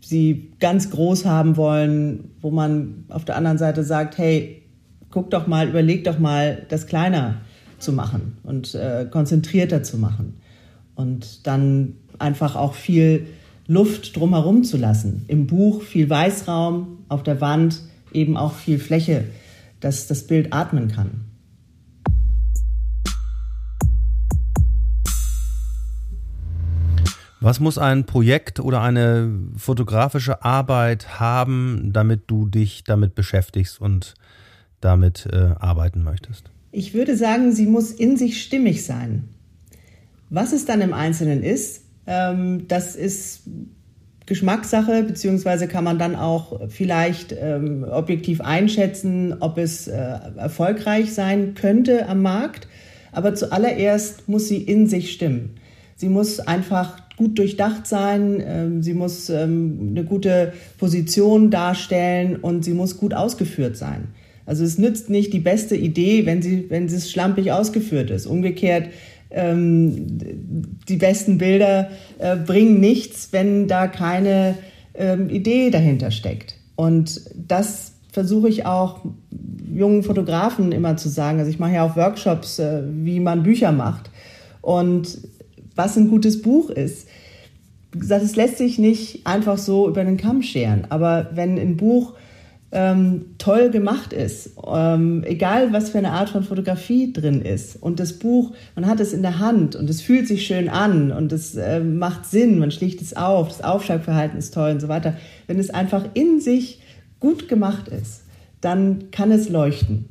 sie 0.00 0.52
ganz 0.60 0.90
groß 0.90 1.24
haben 1.24 1.56
wollen, 1.56 2.30
wo 2.40 2.50
man 2.50 3.06
auf 3.08 3.24
der 3.24 3.36
anderen 3.36 3.58
Seite 3.58 3.82
sagt, 3.82 4.18
hey, 4.18 4.62
guck 5.10 5.30
doch 5.30 5.46
mal, 5.46 5.68
überleg 5.68 6.04
doch 6.04 6.18
mal, 6.18 6.66
das 6.68 6.86
kleiner 6.86 7.40
zu 7.78 7.92
machen 7.92 8.36
und 8.42 8.74
äh, 8.74 9.06
konzentrierter 9.10 9.82
zu 9.82 9.96
machen 9.96 10.34
und 10.94 11.46
dann 11.46 11.94
einfach 12.18 12.54
auch 12.54 12.74
viel 12.74 13.26
Luft 13.66 14.16
drumherum 14.16 14.62
zu 14.62 14.76
lassen. 14.76 15.24
Im 15.26 15.46
Buch 15.46 15.82
viel 15.82 16.10
Weißraum, 16.10 16.98
auf 17.08 17.22
der 17.22 17.40
Wand 17.40 17.80
eben 18.12 18.36
auch 18.36 18.52
viel 18.52 18.78
Fläche, 18.78 19.24
dass 19.80 20.06
das 20.06 20.26
Bild 20.26 20.52
atmen 20.52 20.88
kann. 20.88 21.23
Was 27.44 27.60
muss 27.60 27.76
ein 27.76 28.06
Projekt 28.06 28.58
oder 28.58 28.80
eine 28.80 29.30
fotografische 29.58 30.42
Arbeit 30.42 31.20
haben, 31.20 31.90
damit 31.92 32.22
du 32.28 32.46
dich 32.46 32.84
damit 32.84 33.14
beschäftigst 33.14 33.78
und 33.78 34.14
damit 34.80 35.28
äh, 35.30 35.50
arbeiten 35.60 36.02
möchtest? 36.04 36.44
Ich 36.72 36.94
würde 36.94 37.18
sagen, 37.18 37.52
sie 37.52 37.66
muss 37.66 37.90
in 37.90 38.16
sich 38.16 38.42
stimmig 38.42 38.86
sein. 38.86 39.28
Was 40.30 40.54
es 40.54 40.64
dann 40.64 40.80
im 40.80 40.94
Einzelnen 40.94 41.42
ist, 41.42 41.82
ähm, 42.06 42.66
das 42.66 42.96
ist 42.96 43.42
Geschmackssache, 44.24 45.02
beziehungsweise 45.02 45.68
kann 45.68 45.84
man 45.84 45.98
dann 45.98 46.16
auch 46.16 46.70
vielleicht 46.70 47.34
ähm, 47.38 47.84
objektiv 47.84 48.40
einschätzen, 48.40 49.34
ob 49.40 49.58
es 49.58 49.86
äh, 49.86 49.98
erfolgreich 50.36 51.12
sein 51.12 51.52
könnte 51.52 52.08
am 52.08 52.22
Markt. 52.22 52.68
Aber 53.12 53.34
zuallererst 53.34 54.30
muss 54.30 54.48
sie 54.48 54.62
in 54.62 54.86
sich 54.86 55.12
stimmen. 55.12 55.56
Sie 55.94 56.08
muss 56.08 56.40
einfach 56.40 57.03
gut 57.16 57.38
durchdacht 57.38 57.86
sein, 57.86 58.42
ähm, 58.44 58.82
sie 58.82 58.94
muss 58.94 59.30
ähm, 59.30 59.90
eine 59.90 60.04
gute 60.04 60.52
Position 60.78 61.50
darstellen 61.50 62.36
und 62.36 62.64
sie 62.64 62.74
muss 62.74 62.96
gut 62.96 63.14
ausgeführt 63.14 63.76
sein. 63.76 64.08
Also 64.46 64.64
es 64.64 64.78
nützt 64.78 65.10
nicht 65.10 65.32
die 65.32 65.38
beste 65.38 65.76
Idee, 65.76 66.26
wenn 66.26 66.42
sie, 66.42 66.66
wenn 66.68 66.86
es 66.86 67.10
schlampig 67.10 67.52
ausgeführt 67.52 68.10
ist. 68.10 68.26
Umgekehrt, 68.26 68.88
ähm, 69.30 70.18
die 70.88 70.96
besten 70.96 71.38
Bilder 71.38 71.90
äh, 72.18 72.36
bringen 72.36 72.80
nichts, 72.80 73.28
wenn 73.32 73.68
da 73.68 73.86
keine 73.86 74.56
ähm, 74.94 75.30
Idee 75.30 75.70
dahinter 75.70 76.10
steckt. 76.10 76.56
Und 76.76 77.22
das 77.34 77.92
versuche 78.12 78.48
ich 78.48 78.66
auch 78.66 79.00
jungen 79.72 80.02
Fotografen 80.02 80.72
immer 80.72 80.96
zu 80.96 81.08
sagen. 81.08 81.38
Also 81.38 81.50
ich 81.50 81.58
mache 81.58 81.74
ja 81.74 81.84
auch 81.84 81.96
Workshops, 81.96 82.58
äh, 82.58 82.82
wie 82.86 83.20
man 83.20 83.42
Bücher 83.42 83.72
macht. 83.72 84.10
Und 84.60 85.18
was 85.74 85.96
ein 85.96 86.08
gutes 86.08 86.42
Buch 86.42 86.70
ist. 86.70 87.08
Wie 87.92 87.98
gesagt, 87.98 88.24
es 88.24 88.36
lässt 88.36 88.58
sich 88.58 88.78
nicht 88.78 89.26
einfach 89.26 89.58
so 89.58 89.88
über 89.88 90.04
den 90.04 90.16
Kamm 90.16 90.42
scheren. 90.42 90.86
Aber 90.88 91.30
wenn 91.34 91.58
ein 91.58 91.76
Buch 91.76 92.14
ähm, 92.72 93.26
toll 93.38 93.70
gemacht 93.70 94.12
ist, 94.12 94.50
ähm, 94.66 95.22
egal 95.24 95.72
was 95.72 95.90
für 95.90 95.98
eine 95.98 96.10
Art 96.10 96.30
von 96.30 96.42
Fotografie 96.42 97.12
drin 97.12 97.40
ist, 97.40 97.80
und 97.80 98.00
das 98.00 98.14
Buch, 98.14 98.52
man 98.74 98.86
hat 98.86 98.98
es 98.98 99.12
in 99.12 99.22
der 99.22 99.38
Hand 99.38 99.76
und 99.76 99.88
es 99.88 100.00
fühlt 100.00 100.26
sich 100.26 100.44
schön 100.44 100.68
an 100.68 101.12
und 101.12 101.32
es 101.32 101.54
äh, 101.54 101.78
macht 101.78 102.26
Sinn, 102.26 102.58
man 102.58 102.72
schlicht 102.72 103.00
es 103.00 103.14
auf, 103.14 103.48
das 103.48 103.62
Aufschlagverhalten 103.62 104.38
ist 104.38 104.54
toll 104.54 104.72
und 104.72 104.80
so 104.80 104.88
weiter. 104.88 105.16
Wenn 105.46 105.60
es 105.60 105.70
einfach 105.70 106.04
in 106.14 106.40
sich 106.40 106.80
gut 107.20 107.48
gemacht 107.48 107.86
ist, 107.86 108.24
dann 108.60 109.10
kann 109.12 109.30
es 109.30 109.48
leuchten. 109.48 110.08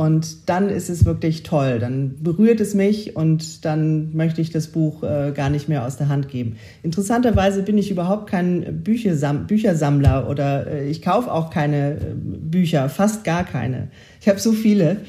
Und 0.00 0.48
dann 0.48 0.70
ist 0.70 0.88
es 0.88 1.04
wirklich 1.04 1.42
toll. 1.42 1.78
Dann 1.78 2.22
berührt 2.22 2.58
es 2.60 2.72
mich 2.72 3.16
und 3.16 3.66
dann 3.66 4.16
möchte 4.16 4.40
ich 4.40 4.48
das 4.48 4.68
Buch 4.68 5.02
äh, 5.02 5.32
gar 5.34 5.50
nicht 5.50 5.68
mehr 5.68 5.84
aus 5.84 5.98
der 5.98 6.08
Hand 6.08 6.30
geben. 6.30 6.56
Interessanterweise 6.82 7.62
bin 7.62 7.76
ich 7.76 7.90
überhaupt 7.90 8.30
kein 8.30 8.82
Büchersam 8.82 9.46
Büchersammler 9.46 10.26
oder 10.26 10.66
äh, 10.68 10.88
ich 10.88 11.02
kaufe 11.02 11.30
auch 11.30 11.50
keine 11.50 11.96
äh, 11.96 12.14
Bücher, 12.14 12.88
fast 12.88 13.24
gar 13.24 13.44
keine. 13.44 13.88
Ich 14.22 14.28
habe 14.30 14.38
so 14.38 14.52
viele. 14.52 15.02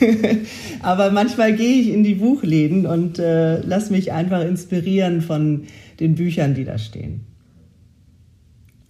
Aber 0.82 1.12
manchmal 1.12 1.54
gehe 1.54 1.80
ich 1.80 1.88
in 1.88 2.04
die 2.04 2.16
Buchläden 2.16 2.84
und 2.84 3.18
äh, 3.18 3.62
lasse 3.62 3.90
mich 3.90 4.12
einfach 4.12 4.42
inspirieren 4.42 5.22
von 5.22 5.62
den 5.98 6.14
Büchern, 6.14 6.52
die 6.52 6.64
da 6.64 6.76
stehen. 6.76 7.22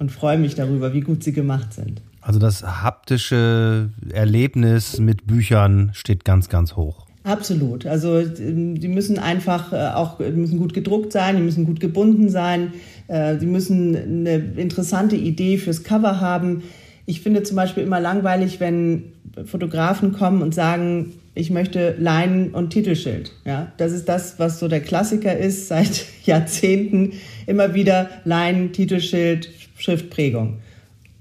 Und 0.00 0.11
freue 0.11 0.38
mich 0.38 0.57
darüber, 0.57 0.93
wie 0.93 1.03
gut 1.03 1.23
sie 1.23 1.33
gemacht 1.33 1.73
sind. 1.73 2.03
Also 2.26 2.40
das 2.40 2.64
haptische 2.64 3.90
Erlebnis 4.12 4.99
mit 4.99 5.28
Büchern 5.28 5.92
steht 5.95 6.25
ganz, 6.25 6.49
ganz 6.49 6.75
hoch. 6.75 7.06
Absolut. 7.23 7.87
Also 7.87 8.21
die 8.23 8.88
müssen 8.88 9.21
einfach 9.21 9.73
äh, 9.73 9.95
auch 9.95 10.18
müssen 10.18 10.59
gut 10.59 10.75
gedruckt 10.75 11.12
sein, 11.12 11.37
die 11.37 11.42
müssen 11.42 11.66
gut 11.66 11.78
gebunden 11.78 12.28
sein, 12.28 12.73
äh, 13.06 13.37
die 13.37 13.47
müssen 13.47 13.95
eine 13.95 14.38
interessante 14.56 15.14
Idee 15.14 15.56
fürs 15.56 15.85
Cover 15.85 16.21
haben. 16.21 16.64
Ich 17.04 17.21
finde 17.21 17.45
zum 17.45 17.54
Beispiel 17.54 17.85
immer 17.85 18.00
langweilig, 18.00 18.59
wenn 18.59 19.04
Fotografen 19.45 20.12
kommen 20.12 20.42
und 20.42 20.52
sagen, 20.52 21.12
ich 21.37 21.50
möchte 21.50 21.95
Leinen 21.97 22.50
und 22.50 22.71
Titelschild. 22.71 23.30
Ja, 23.45 23.71
das 23.76 23.92
ist 23.92 24.09
das, 24.09 24.40
was 24.40 24.59
so 24.59 24.66
der 24.66 24.80
Klassiker 24.80 25.37
ist 25.37 25.68
seit 25.68 26.06
Jahrzehnten. 26.25 27.12
Immer 27.47 27.75
wieder 27.75 28.11
Leinen, 28.25 28.73
Titelschild, 28.73 29.49
Schriftprägung 29.78 30.59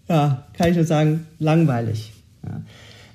ja, 0.08 0.46
kann 0.58 0.70
ich 0.70 0.76
nur 0.76 0.86
sagen, 0.86 1.28
langweilig. 1.40 2.12
Ja. 2.44 2.62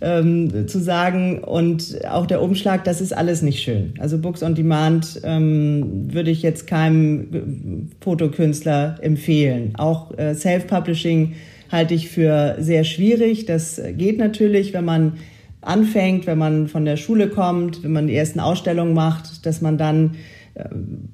ähm, 0.00 0.66
zu 0.68 0.78
sagen. 0.78 1.40
Und 1.44 1.98
auch 2.08 2.26
der 2.26 2.42
Umschlag, 2.42 2.84
das 2.84 3.00
ist 3.00 3.16
alles 3.16 3.42
nicht 3.42 3.62
schön. 3.62 3.94
Also 3.98 4.18
Books 4.18 4.42
on 4.42 4.54
Demand 4.54 5.20
ähm, 5.24 6.12
würde 6.12 6.30
ich 6.30 6.42
jetzt 6.42 6.66
keinem 6.66 7.90
Fotokünstler 8.00 8.96
empfehlen. 9.02 9.72
Auch 9.76 10.16
äh, 10.18 10.34
Self-Publishing 10.34 11.34
halte 11.70 11.94
ich 11.94 12.08
für 12.08 12.56
sehr 12.58 12.84
schwierig. 12.84 13.46
Das 13.46 13.80
geht 13.96 14.18
natürlich, 14.18 14.72
wenn 14.72 14.84
man 14.84 15.14
anfängt, 15.60 16.26
wenn 16.26 16.38
man 16.38 16.68
von 16.68 16.84
der 16.84 16.96
Schule 16.96 17.28
kommt, 17.28 17.82
wenn 17.84 17.92
man 17.92 18.06
die 18.06 18.16
ersten 18.16 18.40
Ausstellungen 18.40 18.94
macht, 18.94 19.44
dass 19.44 19.60
man 19.60 19.76
dann 19.76 20.16
äh, 20.54 20.64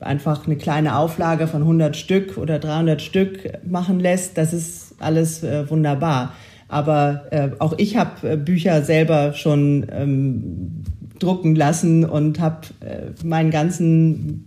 einfach 0.00 0.46
eine 0.46 0.56
kleine 0.56 0.96
Auflage 0.96 1.46
von 1.46 1.62
100 1.62 1.96
Stück 1.96 2.38
oder 2.38 2.58
300 2.58 3.02
Stück 3.02 3.50
machen 3.66 4.00
lässt. 4.00 4.38
Das 4.38 4.52
ist 4.52 4.94
alles 4.98 5.42
äh, 5.42 5.68
wunderbar. 5.68 6.32
Aber 6.68 7.24
äh, 7.30 7.50
auch 7.58 7.74
ich 7.78 7.96
habe 7.96 8.32
äh, 8.32 8.36
Bücher 8.36 8.82
selber 8.82 9.32
schon 9.32 9.86
ähm, 9.90 10.82
drucken 11.18 11.54
lassen 11.54 12.04
und 12.04 12.40
habe 12.40 12.66
äh, 12.80 13.26
meinen 13.26 13.50
ganzen 13.50 14.46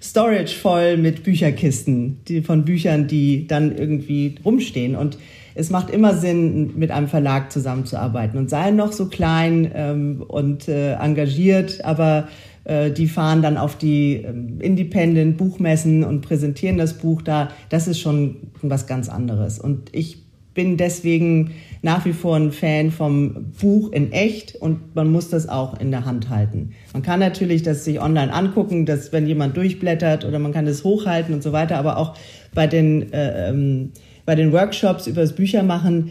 Storage 0.00 0.54
voll 0.54 0.96
mit 0.96 1.24
Bücherkisten, 1.24 2.20
die, 2.28 2.42
von 2.42 2.64
Büchern, 2.64 3.06
die 3.06 3.46
dann 3.46 3.76
irgendwie 3.76 4.36
rumstehen. 4.44 4.94
Und 4.94 5.18
es 5.54 5.70
macht 5.70 5.90
immer 5.90 6.14
Sinn, 6.14 6.78
mit 6.78 6.90
einem 6.90 7.08
Verlag 7.08 7.50
zusammenzuarbeiten 7.50 8.38
und 8.38 8.48
sei 8.48 8.70
noch 8.70 8.92
so 8.92 9.06
klein 9.06 9.70
ähm, 9.74 10.24
und 10.26 10.68
äh, 10.68 10.92
engagiert, 10.94 11.84
aber 11.84 12.28
äh, 12.62 12.92
die 12.92 13.08
fahren 13.08 13.42
dann 13.42 13.56
auf 13.56 13.76
die 13.76 14.22
ähm, 14.24 14.60
Independent 14.60 15.36
Buchmessen 15.36 16.04
und 16.04 16.20
präsentieren 16.20 16.78
das 16.78 16.94
Buch 16.94 17.22
da. 17.22 17.50
Das 17.70 17.88
ist 17.88 17.98
schon 17.98 18.36
was 18.62 18.86
ganz 18.86 19.08
anderes. 19.08 19.58
Und 19.58 19.88
ich 19.92 20.27
bin 20.58 20.76
deswegen 20.76 21.52
nach 21.82 22.04
wie 22.04 22.12
vor 22.12 22.34
ein 22.34 22.50
Fan 22.50 22.90
vom 22.90 23.52
Buch 23.60 23.92
in 23.92 24.10
echt 24.10 24.56
und 24.56 24.96
man 24.96 25.08
muss 25.12 25.30
das 25.30 25.48
auch 25.48 25.78
in 25.78 25.92
der 25.92 26.04
Hand 26.04 26.30
halten. 26.30 26.72
Man 26.92 27.02
kann 27.02 27.20
natürlich 27.20 27.62
das 27.62 27.84
sich 27.84 28.00
online 28.00 28.34
angucken, 28.34 28.84
dass 28.84 29.12
wenn 29.12 29.28
jemand 29.28 29.56
durchblättert 29.56 30.24
oder 30.24 30.40
man 30.40 30.52
kann 30.52 30.66
das 30.66 30.82
hochhalten 30.82 31.32
und 31.32 31.44
so 31.44 31.52
weiter, 31.52 31.78
aber 31.78 31.96
auch 31.96 32.16
bei 32.54 32.66
den 32.66 33.12
äh, 33.12 33.50
ähm, 33.50 33.92
bei 34.26 34.34
den 34.34 34.50
Workshops 34.50 35.06
über 35.06 35.20
das 35.20 35.36
Büchermachen 35.36 36.10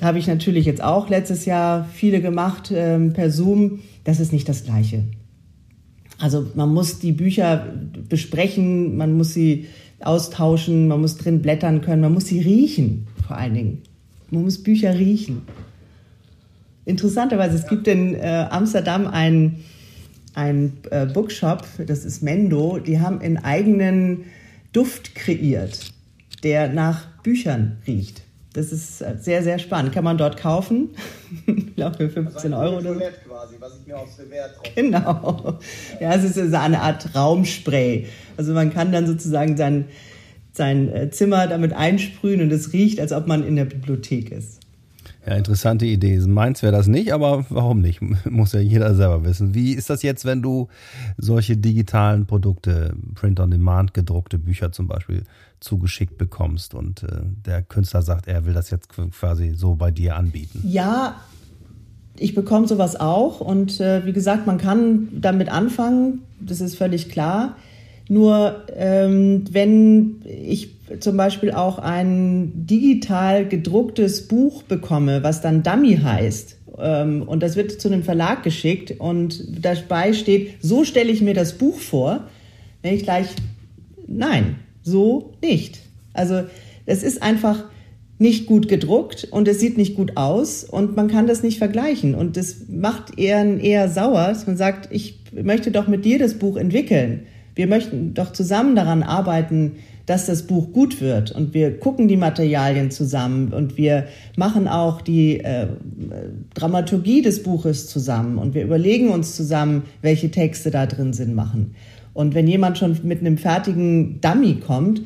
habe 0.00 0.20
ich 0.20 0.28
natürlich 0.28 0.66
jetzt 0.66 0.82
auch 0.82 1.08
letztes 1.08 1.44
Jahr 1.44 1.88
viele 1.92 2.20
gemacht 2.20 2.72
ähm, 2.72 3.12
per 3.12 3.32
Zoom. 3.32 3.80
Das 4.04 4.20
ist 4.20 4.32
nicht 4.32 4.48
das 4.48 4.62
Gleiche. 4.62 5.02
Also 6.20 6.46
man 6.54 6.72
muss 6.72 7.00
die 7.00 7.10
Bücher 7.10 7.66
besprechen, 8.08 8.96
man 8.96 9.14
muss 9.16 9.34
sie 9.34 9.66
austauschen, 10.04 10.88
man 10.88 11.00
muss 11.00 11.16
drin 11.16 11.42
blättern 11.42 11.80
können, 11.80 12.02
man 12.02 12.14
muss 12.14 12.26
sie 12.26 12.40
riechen 12.40 13.06
vor 13.26 13.36
allen 13.36 13.54
Dingen. 13.54 13.82
Man 14.30 14.42
muss 14.44 14.62
Bücher 14.62 14.98
riechen. 14.98 15.42
Interessanterweise, 16.84 17.56
es 17.56 17.66
gibt 17.66 17.88
in 17.88 18.14
äh, 18.14 18.46
Amsterdam 18.50 19.06
einen 19.06 19.62
äh, 20.90 21.06
Bookshop, 21.06 21.66
das 21.86 22.04
ist 22.04 22.22
Mendo, 22.22 22.78
die 22.78 23.00
haben 23.00 23.20
einen 23.20 23.38
eigenen 23.38 24.24
Duft 24.72 25.14
kreiert, 25.14 25.92
der 26.42 26.68
nach 26.68 27.06
Büchern 27.22 27.78
riecht. 27.86 28.23
Das 28.54 28.70
ist 28.70 28.98
sehr, 28.98 29.42
sehr 29.42 29.58
spannend. 29.58 29.92
Kann 29.92 30.04
man 30.04 30.16
dort 30.16 30.36
kaufen. 30.36 30.90
ich 31.46 31.74
glaube 31.74 31.96
für 31.96 32.08
15 32.08 32.54
also 32.54 32.64
Euro 32.64 32.78
oder 32.78 32.94
so. 32.94 33.00
quasi, 33.28 33.56
was 33.58 33.72
ich 33.80 33.86
mir 33.86 33.98
aufs 33.98 34.18
Revers 34.18 34.52
Genau. 34.76 35.58
Ja, 36.00 36.14
es 36.14 36.36
ist 36.36 36.54
eine 36.54 36.80
Art 36.80 37.14
Raumspray. 37.16 38.06
Also 38.36 38.54
man 38.54 38.72
kann 38.72 38.92
dann 38.92 39.08
sozusagen 39.08 39.56
sein, 39.56 39.86
sein 40.52 40.88
äh, 40.88 41.10
Zimmer 41.10 41.48
damit 41.48 41.72
einsprühen 41.72 42.40
und 42.40 42.52
es 42.52 42.72
riecht, 42.72 43.00
als 43.00 43.12
ob 43.12 43.26
man 43.26 43.44
in 43.44 43.56
der 43.56 43.64
Bibliothek 43.64 44.30
ist. 44.30 44.60
Ja, 45.26 45.34
interessante 45.34 45.86
Idee. 45.86 46.18
Meins 46.18 46.62
wäre 46.62 46.72
das 46.72 46.86
nicht, 46.86 47.12
aber 47.12 47.46
warum 47.48 47.80
nicht? 47.80 48.00
Muss 48.30 48.52
ja 48.52 48.60
jeder 48.60 48.94
selber 48.94 49.24
wissen. 49.24 49.54
Wie 49.54 49.72
ist 49.72 49.90
das 49.90 50.02
jetzt, 50.02 50.24
wenn 50.24 50.42
du 50.42 50.68
solche 51.16 51.56
digitalen 51.56 52.26
Produkte, 52.26 52.94
Print-on-Demand 53.14 53.94
gedruckte 53.94 54.38
Bücher 54.38 54.72
zum 54.72 54.86
Beispiel, 54.86 55.24
zugeschickt 55.60 56.18
bekommst 56.18 56.74
und 56.74 57.04
äh, 57.04 57.22
der 57.46 57.62
Künstler 57.62 58.02
sagt, 58.02 58.28
er 58.28 58.44
will 58.44 58.52
das 58.52 58.70
jetzt 58.70 58.90
quasi 58.90 59.54
so 59.54 59.76
bei 59.76 59.90
dir 59.90 60.16
anbieten? 60.16 60.62
Ja, 60.66 61.16
ich 62.16 62.34
bekomme 62.34 62.68
sowas 62.68 62.96
auch 62.96 63.40
und 63.40 63.80
äh, 63.80 64.04
wie 64.04 64.12
gesagt, 64.12 64.46
man 64.46 64.58
kann 64.58 65.08
damit 65.12 65.48
anfangen, 65.48 66.22
das 66.38 66.60
ist 66.60 66.76
völlig 66.76 67.08
klar. 67.08 67.56
Nur 68.08 68.64
ähm, 68.76 69.44
wenn 69.50 70.16
ich 70.26 70.70
zum 71.00 71.16
Beispiel 71.16 71.52
auch 71.52 71.78
ein 71.78 72.52
digital 72.66 73.48
gedrucktes 73.48 74.28
Buch 74.28 74.62
bekomme, 74.62 75.22
was 75.22 75.40
dann 75.40 75.62
Dummy 75.62 75.96
heißt, 75.96 76.58
ähm, 76.78 77.22
und 77.22 77.42
das 77.42 77.56
wird 77.56 77.80
zu 77.80 77.88
einem 77.88 78.02
Verlag 78.02 78.42
geschickt 78.42 78.94
und 78.98 79.64
dabei 79.64 80.12
steht, 80.12 80.54
so 80.60 80.84
stelle 80.84 81.10
ich 81.10 81.22
mir 81.22 81.34
das 81.34 81.54
Buch 81.54 81.78
vor, 81.78 82.28
wenn 82.82 82.94
ich 82.94 83.04
gleich, 83.04 83.28
nein, 84.06 84.56
so 84.82 85.32
nicht. 85.42 85.80
Also 86.12 86.42
es 86.86 87.02
ist 87.02 87.22
einfach 87.22 87.64
nicht 88.18 88.46
gut 88.46 88.68
gedruckt 88.68 89.26
und 89.30 89.48
es 89.48 89.58
sieht 89.58 89.76
nicht 89.76 89.96
gut 89.96 90.16
aus 90.16 90.62
und 90.64 90.94
man 90.94 91.08
kann 91.08 91.26
das 91.26 91.42
nicht 91.42 91.58
vergleichen 91.58 92.14
und 92.14 92.36
das 92.36 92.68
macht 92.68 93.18
eher 93.18 93.58
eher 93.58 93.88
sauer, 93.88 94.28
dass 94.28 94.46
man 94.46 94.56
sagt, 94.56 94.88
ich 94.92 95.20
möchte 95.32 95.70
doch 95.70 95.88
mit 95.88 96.04
dir 96.04 96.18
das 96.18 96.34
Buch 96.34 96.56
entwickeln. 96.56 97.26
Wir 97.54 97.66
möchten 97.66 98.14
doch 98.14 98.32
zusammen 98.32 98.74
daran 98.74 99.02
arbeiten, 99.02 99.76
dass 100.06 100.26
das 100.26 100.46
Buch 100.46 100.72
gut 100.72 101.00
wird. 101.00 101.30
Und 101.30 101.54
wir 101.54 101.78
gucken 101.78 102.08
die 102.08 102.16
Materialien 102.16 102.90
zusammen 102.90 103.52
und 103.52 103.76
wir 103.76 104.06
machen 104.36 104.68
auch 104.68 105.00
die 105.00 105.40
äh, 105.40 105.68
Dramaturgie 106.54 107.22
des 107.22 107.42
Buches 107.42 107.86
zusammen 107.86 108.38
und 108.38 108.54
wir 108.54 108.64
überlegen 108.64 109.10
uns 109.10 109.34
zusammen, 109.34 109.84
welche 110.02 110.30
Texte 110.30 110.70
da 110.70 110.86
drin 110.86 111.12
Sinn 111.12 111.34
machen. 111.34 111.74
Und 112.12 112.34
wenn 112.34 112.46
jemand 112.46 112.78
schon 112.78 112.98
mit 113.02 113.20
einem 113.20 113.38
fertigen 113.38 114.20
Dummy 114.20 114.56
kommt, 114.56 115.02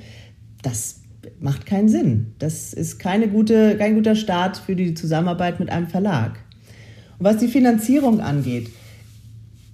das 0.62 1.00
macht 1.40 1.66
keinen 1.66 1.88
Sinn. 1.88 2.32
Das 2.38 2.72
ist 2.72 2.98
keine 2.98 3.28
gute, 3.28 3.76
kein 3.76 3.94
guter 3.94 4.14
Start 4.14 4.56
für 4.58 4.74
die 4.74 4.94
Zusammenarbeit 4.94 5.61
mit 5.61 5.70
einem 5.70 5.87
Verlag. 5.87 6.38
Und 7.18 7.24
was 7.24 7.38
die 7.38 7.48
Finanzierung 7.48 8.20
angeht, 8.20 8.68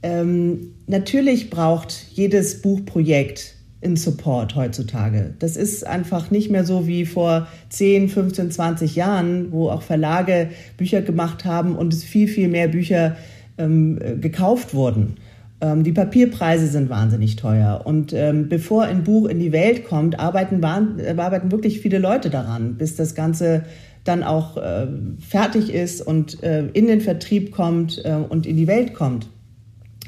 ähm, 0.04 0.74
natürlich 0.86 1.48
braucht 1.48 2.06
jedes 2.12 2.60
Buchprojekt 2.60 3.54
in 3.80 3.96
Support 3.96 4.54
heutzutage. 4.54 5.32
Das 5.38 5.56
ist 5.56 5.86
einfach 5.86 6.30
nicht 6.30 6.50
mehr 6.50 6.64
so 6.64 6.86
wie 6.86 7.06
vor 7.06 7.48
10, 7.70 8.10
15, 8.10 8.50
20 8.50 8.96
Jahren, 8.96 9.50
wo 9.50 9.70
auch 9.70 9.80
Verlage 9.80 10.50
Bücher 10.76 11.00
gemacht 11.00 11.46
haben 11.46 11.74
und 11.74 11.94
es 11.94 12.04
viel, 12.04 12.28
viel 12.28 12.48
mehr 12.48 12.68
Bücher 12.68 13.16
ähm, 13.56 13.98
gekauft 14.20 14.74
wurden. 14.74 15.16
Ähm, 15.62 15.84
die 15.84 15.92
Papierpreise 15.92 16.66
sind 16.66 16.90
wahnsinnig 16.90 17.36
teuer. 17.36 17.80
Und 17.84 18.12
ähm, 18.12 18.50
bevor 18.50 18.82
ein 18.82 19.04
Buch 19.04 19.26
in 19.26 19.38
die 19.38 19.52
Welt 19.52 19.86
kommt, 19.86 20.18
arbeiten, 20.18 20.62
äh, 20.62 21.14
arbeiten 21.16 21.50
wirklich 21.50 21.80
viele 21.80 21.98
Leute 21.98 22.28
daran, 22.28 22.74
bis 22.74 22.94
das 22.96 23.14
Ganze 23.14 23.62
dann 24.04 24.22
auch 24.22 24.58
äh, 24.58 24.86
fertig 25.18 25.72
ist 25.72 26.02
und 26.02 26.42
äh, 26.42 26.66
in 26.74 26.88
den 26.88 27.00
Vertrieb 27.00 27.52
kommt 27.52 28.04
äh, 28.04 28.12
und 28.12 28.44
in 28.44 28.58
die 28.58 28.66
Welt 28.66 28.92
kommt. 28.92 29.28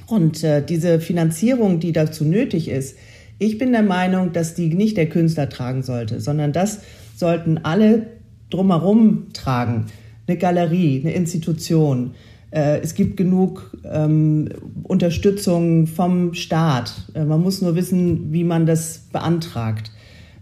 Und 0.06 0.44
äh, 0.44 0.64
diese 0.64 1.00
Finanzierung, 1.00 1.80
die 1.80 1.92
dazu 1.92 2.24
nötig 2.24 2.68
ist, 2.68 2.96
ich 3.38 3.58
bin 3.58 3.72
der 3.72 3.82
Meinung, 3.82 4.32
dass 4.32 4.54
die 4.54 4.72
nicht 4.72 4.96
der 4.96 5.08
Künstler 5.08 5.48
tragen 5.48 5.82
sollte, 5.82 6.20
sondern 6.20 6.52
das 6.52 6.80
sollten 7.16 7.58
alle 7.58 8.06
drumherum 8.50 9.32
tragen. 9.32 9.86
Eine 10.26 10.38
Galerie, 10.38 11.00
eine 11.02 11.12
Institution. 11.12 12.12
Äh, 12.50 12.80
es 12.80 12.94
gibt 12.94 13.16
genug 13.16 13.76
ähm, 13.84 14.48
Unterstützung 14.84 15.86
vom 15.86 16.34
Staat. 16.34 16.94
Äh, 17.14 17.24
man 17.24 17.42
muss 17.42 17.60
nur 17.60 17.76
wissen, 17.76 18.32
wie 18.32 18.44
man 18.44 18.66
das 18.66 19.06
beantragt. 19.12 19.90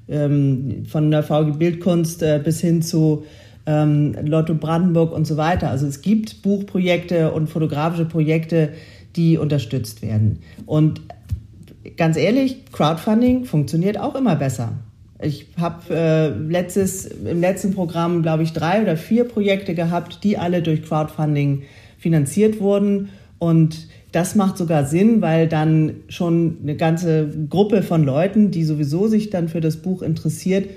Ähm, 0.06 0.84
von 0.86 1.10
der 1.10 1.22
VG 1.22 1.58
Bildkunst 1.58 2.22
äh, 2.22 2.40
bis 2.42 2.60
hin 2.60 2.82
zu 2.82 3.24
ähm, 3.66 4.14
Lotto 4.22 4.54
Brandenburg 4.54 5.12
und 5.12 5.26
so 5.26 5.36
weiter. 5.36 5.70
Also 5.70 5.86
es 5.86 6.02
gibt 6.02 6.42
Buchprojekte 6.42 7.32
und 7.32 7.48
fotografische 7.48 8.04
Projekte, 8.04 8.70
die 9.16 9.38
unterstützt 9.38 10.02
werden. 10.02 10.40
Und 10.66 11.00
ganz 11.96 12.16
ehrlich, 12.16 12.64
Crowdfunding 12.72 13.44
funktioniert 13.44 13.98
auch 13.98 14.14
immer 14.14 14.36
besser. 14.36 14.72
Ich 15.22 15.46
habe 15.56 15.94
äh, 15.94 16.26
im 16.28 17.40
letzten 17.40 17.74
Programm, 17.74 18.22
glaube 18.22 18.42
ich, 18.42 18.52
drei 18.52 18.82
oder 18.82 18.96
vier 18.96 19.24
Projekte 19.24 19.74
gehabt, 19.74 20.24
die 20.24 20.36
alle 20.36 20.60
durch 20.60 20.82
Crowdfunding 20.82 21.62
finanziert 21.98 22.60
wurden. 22.60 23.10
Und 23.38 23.88
das 24.12 24.34
macht 24.34 24.58
sogar 24.58 24.84
Sinn, 24.84 25.22
weil 25.22 25.48
dann 25.48 25.96
schon 26.08 26.58
eine 26.62 26.76
ganze 26.76 27.28
Gruppe 27.48 27.82
von 27.82 28.04
Leuten, 28.04 28.50
die 28.50 28.64
sowieso 28.64 29.06
sich 29.06 29.30
dann 29.30 29.48
für 29.48 29.60
das 29.60 29.78
Buch 29.78 30.02
interessiert, 30.02 30.68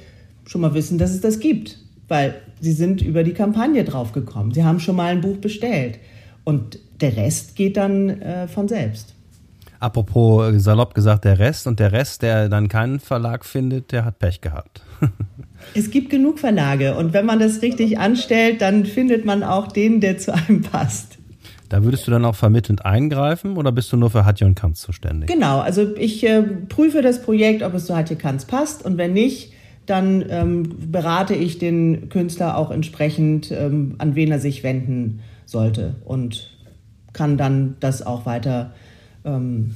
schon 0.45 0.61
mal 0.61 0.73
wissen, 0.73 0.97
dass 0.97 1.11
es 1.11 1.21
das 1.21 1.39
gibt. 1.39 1.79
Weil 2.07 2.35
sie 2.61 2.71
sind 2.71 3.01
über 3.01 3.23
die 3.23 3.33
Kampagne 3.33 3.83
draufgekommen. 3.83 4.53
Sie 4.53 4.63
haben 4.63 4.79
schon 4.79 4.95
mal 4.95 5.07
ein 5.07 5.21
Buch 5.21 5.37
bestellt. 5.37 5.99
Und 6.47 6.79
der 7.01 7.17
Rest 7.17 7.57
geht 7.57 7.75
dann 7.75 8.21
äh, 8.21 8.47
von 8.47 8.69
selbst. 8.69 9.15
Apropos 9.81 10.53
äh, 10.53 10.59
salopp 10.59 10.93
gesagt, 10.93 11.25
der 11.25 11.39
Rest 11.39 11.67
und 11.67 11.77
der 11.77 11.91
Rest, 11.91 12.21
der 12.21 12.47
dann 12.47 12.69
keinen 12.69 13.01
Verlag 13.01 13.43
findet, 13.43 13.91
der 13.91 14.05
hat 14.05 14.19
Pech 14.19 14.39
gehabt. 14.39 14.81
es 15.73 15.91
gibt 15.91 16.09
genug 16.09 16.39
Verlage 16.39 16.95
und 16.95 17.11
wenn 17.11 17.25
man 17.25 17.39
das 17.39 17.61
richtig 17.61 17.99
anstellt, 17.99 18.61
dann 18.61 18.85
findet 18.85 19.25
man 19.25 19.43
auch 19.43 19.67
den, 19.67 19.99
der 19.99 20.19
zu 20.19 20.33
einem 20.33 20.61
passt. 20.61 21.17
Da 21.67 21.83
würdest 21.83 22.07
du 22.07 22.11
dann 22.11 22.23
auch 22.23 22.35
vermittelnd 22.35 22.85
eingreifen 22.85 23.57
oder 23.57 23.73
bist 23.73 23.91
du 23.91 23.97
nur 23.97 24.09
für 24.09 24.23
Hatje 24.23 24.47
und 24.47 24.55
Kanz 24.55 24.79
zuständig? 24.79 25.29
Genau, 25.29 25.59
also 25.59 25.97
ich 25.97 26.25
äh, 26.25 26.43
prüfe 26.43 27.01
das 27.01 27.21
Projekt, 27.23 27.61
ob 27.61 27.73
es 27.73 27.87
zu 27.87 27.93
Hatje 27.93 28.15
Kanz 28.15 28.45
passt 28.45 28.85
und 28.85 28.97
wenn 28.97 29.11
nicht, 29.11 29.51
dann 29.85 30.23
ähm, 30.29 30.91
berate 30.93 31.35
ich 31.35 31.59
den 31.59 32.07
Künstler 32.07 32.55
auch 32.55 32.71
entsprechend, 32.71 33.51
ähm, 33.51 33.95
an 33.97 34.15
wen 34.15 34.31
er 34.31 34.39
sich 34.39 34.63
wenden 34.63 35.19
sollte 35.47 35.95
und 36.05 36.51
kann 37.13 37.37
dann 37.37 37.75
das 37.79 38.05
auch 38.05 38.25
weiter 38.25 38.71
ähm, 39.25 39.75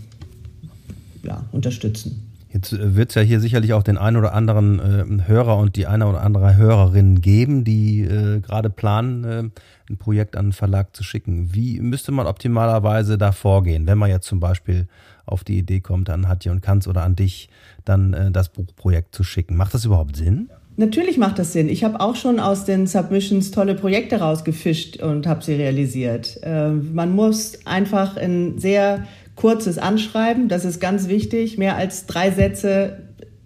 ja, 1.23 1.43
unterstützen. 1.51 2.27
Jetzt 2.53 2.73
äh, 2.73 2.95
wird 2.95 3.09
es 3.09 3.15
ja 3.15 3.21
hier 3.21 3.39
sicherlich 3.39 3.73
auch 3.73 3.83
den 3.83 3.97
einen 3.97 4.17
oder 4.17 4.33
anderen 4.33 4.79
äh, 4.79 5.27
Hörer 5.27 5.57
und 5.57 5.75
die 5.75 5.87
eine 5.87 6.07
oder 6.07 6.21
andere 6.21 6.55
Hörerin 6.57 7.21
geben, 7.21 7.63
die 7.63 8.01
äh, 8.01 8.41
gerade 8.41 8.69
planen, 8.69 9.23
äh, 9.23 9.43
ein 9.89 9.97
Projekt 9.97 10.35
an 10.35 10.45
einen 10.45 10.53
Verlag 10.53 10.95
zu 10.95 11.03
schicken. 11.03 11.53
Wie 11.53 11.79
müsste 11.79 12.11
man 12.11 12.27
optimalerweise 12.27 13.17
da 13.17 13.31
vorgehen, 13.31 13.87
wenn 13.87 13.97
man 13.97 14.09
jetzt 14.09 14.27
zum 14.27 14.39
Beispiel 14.39 14.87
auf 15.25 15.43
die 15.43 15.57
Idee 15.57 15.79
kommt, 15.79 16.09
an 16.09 16.27
Hatje 16.27 16.51
und 16.51 16.61
Kanz 16.61 16.87
oder 16.87 17.03
an 17.03 17.15
dich 17.15 17.49
dann 17.85 18.13
äh, 18.13 18.31
das 18.31 18.49
Buchprojekt 18.49 19.15
zu 19.15 19.23
schicken? 19.23 19.55
Macht 19.55 19.73
das 19.73 19.85
überhaupt 19.85 20.15
Sinn? 20.15 20.49
Natürlich 20.77 21.17
macht 21.17 21.37
das 21.37 21.53
Sinn. 21.53 21.69
Ich 21.69 21.83
habe 21.83 21.99
auch 21.99 22.15
schon 22.15 22.39
aus 22.39 22.65
den 22.65 22.87
Submissions 22.87 23.51
tolle 23.51 23.75
Projekte 23.75 24.19
rausgefischt 24.19 25.01
und 25.01 25.27
habe 25.27 25.43
sie 25.43 25.53
realisiert. 25.53 26.39
Äh, 26.43 26.69
man 26.69 27.13
muss 27.13 27.65
einfach 27.65 28.15
ein 28.17 28.57
sehr 28.57 29.05
kurzes 29.35 29.77
Anschreiben, 29.77 30.47
das 30.47 30.65
ist 30.65 30.79
ganz 30.79 31.07
wichtig. 31.07 31.57
Mehr 31.57 31.75
als 31.75 32.05
drei 32.05 32.31
Sätze 32.31 32.99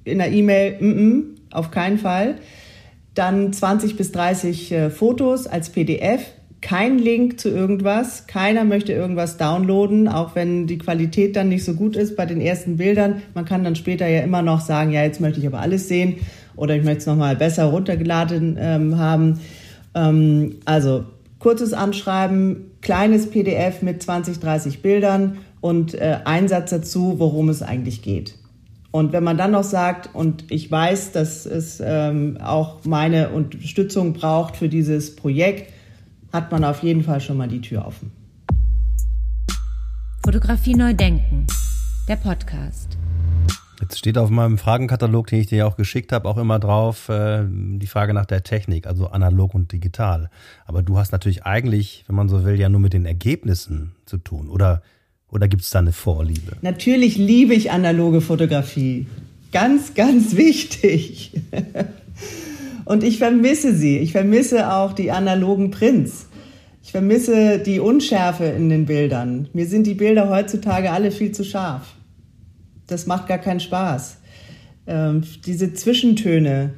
in 0.04 0.20
der 0.20 0.32
E-Mail, 0.32 0.78
mm 0.80 0.86
-mm, 0.86 1.24
auf 1.52 1.72
keinen 1.72 1.98
Fall. 1.98 2.36
Dann 3.16 3.54
20 3.54 3.96
bis 3.96 4.12
30 4.12 4.72
äh, 4.72 4.90
Fotos 4.90 5.48
als 5.48 5.70
PDF. 5.70 6.22
Kein 6.62 7.00
Link 7.00 7.40
zu 7.40 7.50
irgendwas. 7.50 8.28
Keiner 8.28 8.66
möchte 8.66 8.92
irgendwas 8.92 9.38
downloaden, 9.38 10.08
auch 10.08 10.36
wenn 10.36 10.68
die 10.68 10.78
Qualität 10.78 11.36
dann 11.36 11.50
nicht 11.50 11.64
so 11.64 11.74
gut 11.74 11.96
ist 11.96 12.16
bei 12.16 12.26
den 12.26 12.42
ersten 12.42 12.78
Bildern. 12.78 13.22
Man 13.34 13.46
kann 13.46 13.64
dann 13.64 13.76
später 13.76 14.08
ja 14.08 14.22
immer 14.22 14.42
noch 14.42 14.62
sagen, 14.62 14.92
ja, 14.92 15.04
jetzt 15.04 15.22
möchte 15.22 15.40
ich 15.40 15.48
aber 15.48 15.60
alles 15.60 15.88
sehen 15.88 16.18
oder 16.56 16.76
ich 16.76 16.84
möchte 16.84 17.00
es 17.00 17.06
nochmal 17.06 17.36
besser 17.36 17.66
runtergeladen 17.66 18.58
ähm, 18.60 18.98
haben. 18.98 19.40
Ähm, 19.94 20.58
also 20.66 21.06
kurzes 21.40 21.74
Anschreiben, 21.74 22.72
kleines 22.82 23.30
PDF 23.30 23.82
mit 23.82 24.02
20, 24.02 24.40
30 24.40 24.82
Bildern 24.82 25.38
und 25.62 25.94
äh, 25.94 26.20
ein 26.26 26.48
Satz 26.48 26.70
dazu, 26.70 27.16
worum 27.18 27.50
es 27.50 27.62
eigentlich 27.62 28.02
geht. 28.02 28.36
Und 28.92 29.12
wenn 29.12 29.24
man 29.24 29.38
dann 29.38 29.52
noch 29.52 29.64
sagt, 29.64 30.16
und 30.16 30.50
ich 30.50 30.72
weiß, 30.72 31.12
dass 31.12 31.46
es 31.46 31.82
ähm, 31.84 32.38
auch 32.42 32.86
meine 32.86 33.30
Unterstützung 33.32 34.14
braucht 34.14 34.56
für 34.56 34.70
dieses 34.70 35.16
Projekt, 35.16 35.74
hat 36.32 36.52
man 36.52 36.64
auf 36.64 36.82
jeden 36.82 37.04
Fall 37.04 37.20
schon 37.20 37.38
mal 37.38 37.48
die 37.48 37.62
Tür 37.62 37.86
offen. 37.86 38.12
Fotografie 40.24 40.76
neu 40.76 40.94
denken. 40.94 41.46
Der 42.08 42.16
Podcast. 42.16 42.98
Jetzt 43.82 44.00
steht 44.00 44.18
auf 44.18 44.30
meinem 44.30 44.58
Fragenkatalog, 44.58 45.28
den 45.28 45.42
ich 45.42 45.48
dir 45.48 45.68
auch 45.68 45.76
geschickt 45.76 46.12
habe, 46.12 46.28
auch 46.30 46.38
immer 46.38 46.60
drauf 46.60 47.10
äh, 47.10 47.44
die 47.48 47.88
Frage 47.88 48.14
nach 48.14 48.26
der 48.26 48.44
Technik, 48.44 48.88
also 48.88 49.08
analog 49.08 49.54
und 49.54 49.72
digital. 49.72 50.30
Aber 50.66 50.82
du 50.82 50.98
hast 50.98 51.12
natürlich 51.12 51.44
eigentlich, 51.44 52.06
wenn 52.08 52.16
man 52.16 52.30
so 52.30 52.46
will, 52.46 52.60
ja 52.60 52.70
nur 52.70 52.80
mit 52.80 52.94
den 52.94 53.06
Ergebnissen 53.06 53.94
zu 54.06 54.18
tun. 54.18 54.50
Oder, 54.50 54.82
oder 55.30 55.48
gibt 55.48 55.64
es 55.64 55.70
da 55.70 55.80
eine 55.80 55.92
Vorliebe? 55.92 56.54
Natürlich 56.62 57.18
liebe 57.18 57.54
ich 57.54 57.72
analoge 57.72 58.22
Fotografie. 58.22 59.08
Ganz, 59.52 59.94
ganz 59.94 60.36
wichtig. 60.36 61.34
und 62.86 63.04
ich 63.04 63.18
vermisse 63.18 63.76
sie. 63.76 63.98
Ich 63.98 64.14
vermisse 64.14 64.74
auch 64.74 64.94
die 64.94 65.12
analogen 65.12 65.72
Prints. 65.72 66.28
Ich 66.82 66.92
vermisse 66.92 67.60
die 67.60 67.80
Unschärfe 67.80 68.46
in 68.46 68.70
den 68.70 68.86
Bildern. 68.86 69.50
Mir 69.54 69.66
sind 69.66 69.86
die 69.88 69.96
Bilder 69.96 70.30
heutzutage 70.30 70.92
alle 70.92 71.12
viel 71.12 71.32
zu 71.32 71.44
scharf 71.44 71.95
das 72.88 73.06
macht 73.06 73.28
gar 73.28 73.38
keinen 73.38 73.60
Spaß. 73.60 74.18
Ähm, 74.88 75.24
diese 75.46 75.74
Zwischentöne, 75.74 76.74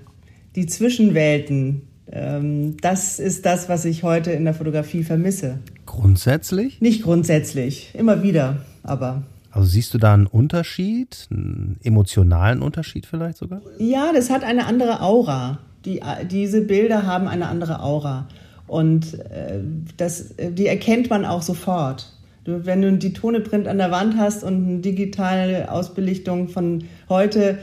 die 0.56 0.66
Zwischenwelten, 0.66 1.82
ähm, 2.12 2.78
das 2.78 3.20
ist 3.20 3.46
das, 3.46 3.68
was 3.70 3.86
ich 3.86 4.04
heute 4.04 4.32
in 4.32 4.46
der 4.46 4.54
Fotografie 4.54 5.04
vermisse. 5.04 5.60
Grundsätzlich? 5.86 6.80
Nicht 6.82 7.04
grundsätzlich, 7.04 7.94
immer 7.94 8.24
wieder, 8.24 8.58
aber. 8.84 9.24
Also 9.52 9.68
siehst 9.70 9.94
du 9.94 9.98
da 9.98 10.14
einen 10.14 10.28
Unterschied, 10.28 11.28
einen 11.32 11.78
emotionalen 11.84 12.62
Unterschied 12.62 13.06
vielleicht 13.06 13.38
sogar? 13.38 13.62
Ja, 13.80 14.12
das 14.14 14.30
hat 14.30 14.44
eine 14.44 14.66
andere 14.66 15.02
Aura. 15.02 15.60
Die, 15.86 16.02
diese 16.30 16.62
Bilder 16.62 17.04
haben 17.06 17.28
eine 17.28 17.48
andere 17.48 17.82
Aura. 17.82 18.28
Und 18.68 19.14
äh, 19.14 19.60
das, 19.96 20.36
die 20.38 20.68
erkennt 20.68 21.10
man 21.10 21.26
auch 21.26 21.42
sofort. 21.42 22.17
Du, 22.48 22.66
wenn 22.66 22.82
du 22.82 22.94
die 22.94 23.12
Toneprint 23.12 23.68
an 23.68 23.78
der 23.78 23.92
Wand 23.92 24.16
hast 24.18 24.42
und 24.42 24.66
eine 24.66 24.80
digitale 24.80 25.70
Ausbelichtung 25.70 26.48
von 26.48 26.86
heute, 27.10 27.58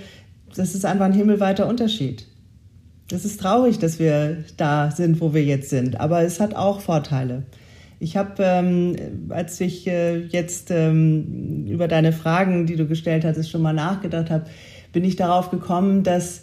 das 0.55 0.75
ist 0.75 0.85
einfach 0.85 1.07
ein 1.07 1.15
himmelweiter 1.15 1.67
Unterschied. 1.67 2.27
Das 3.09 3.25
ist 3.25 3.41
traurig, 3.41 3.79
dass 3.79 3.99
wir 3.99 4.45
da 4.59 4.91
sind, 4.91 5.23
wo 5.23 5.33
wir 5.33 5.43
jetzt 5.43 5.71
sind, 5.71 5.99
aber 5.99 6.21
es 6.21 6.39
hat 6.39 6.55
auch 6.55 6.81
Vorteile. 6.81 7.45
Ich 7.99 8.19
habe, 8.19 8.35
ähm, 8.41 8.97
als 9.31 9.59
ich 9.63 9.87
äh, 9.87 10.19
jetzt 10.19 10.71
ähm, 10.71 11.65
über 11.67 11.89
deine 11.89 12.13
Fragen, 12.13 12.67
die 12.67 12.77
du 12.77 12.87
gestellt 12.87 13.25
hattest, 13.25 13.51
schon 13.51 13.63
mal 13.63 13.73
nachgedacht 13.73 14.29
habe, 14.29 14.45
bin 14.93 15.03
ich 15.03 15.17
darauf 15.17 15.51
gekommen, 15.51 16.03
dass 16.03 16.43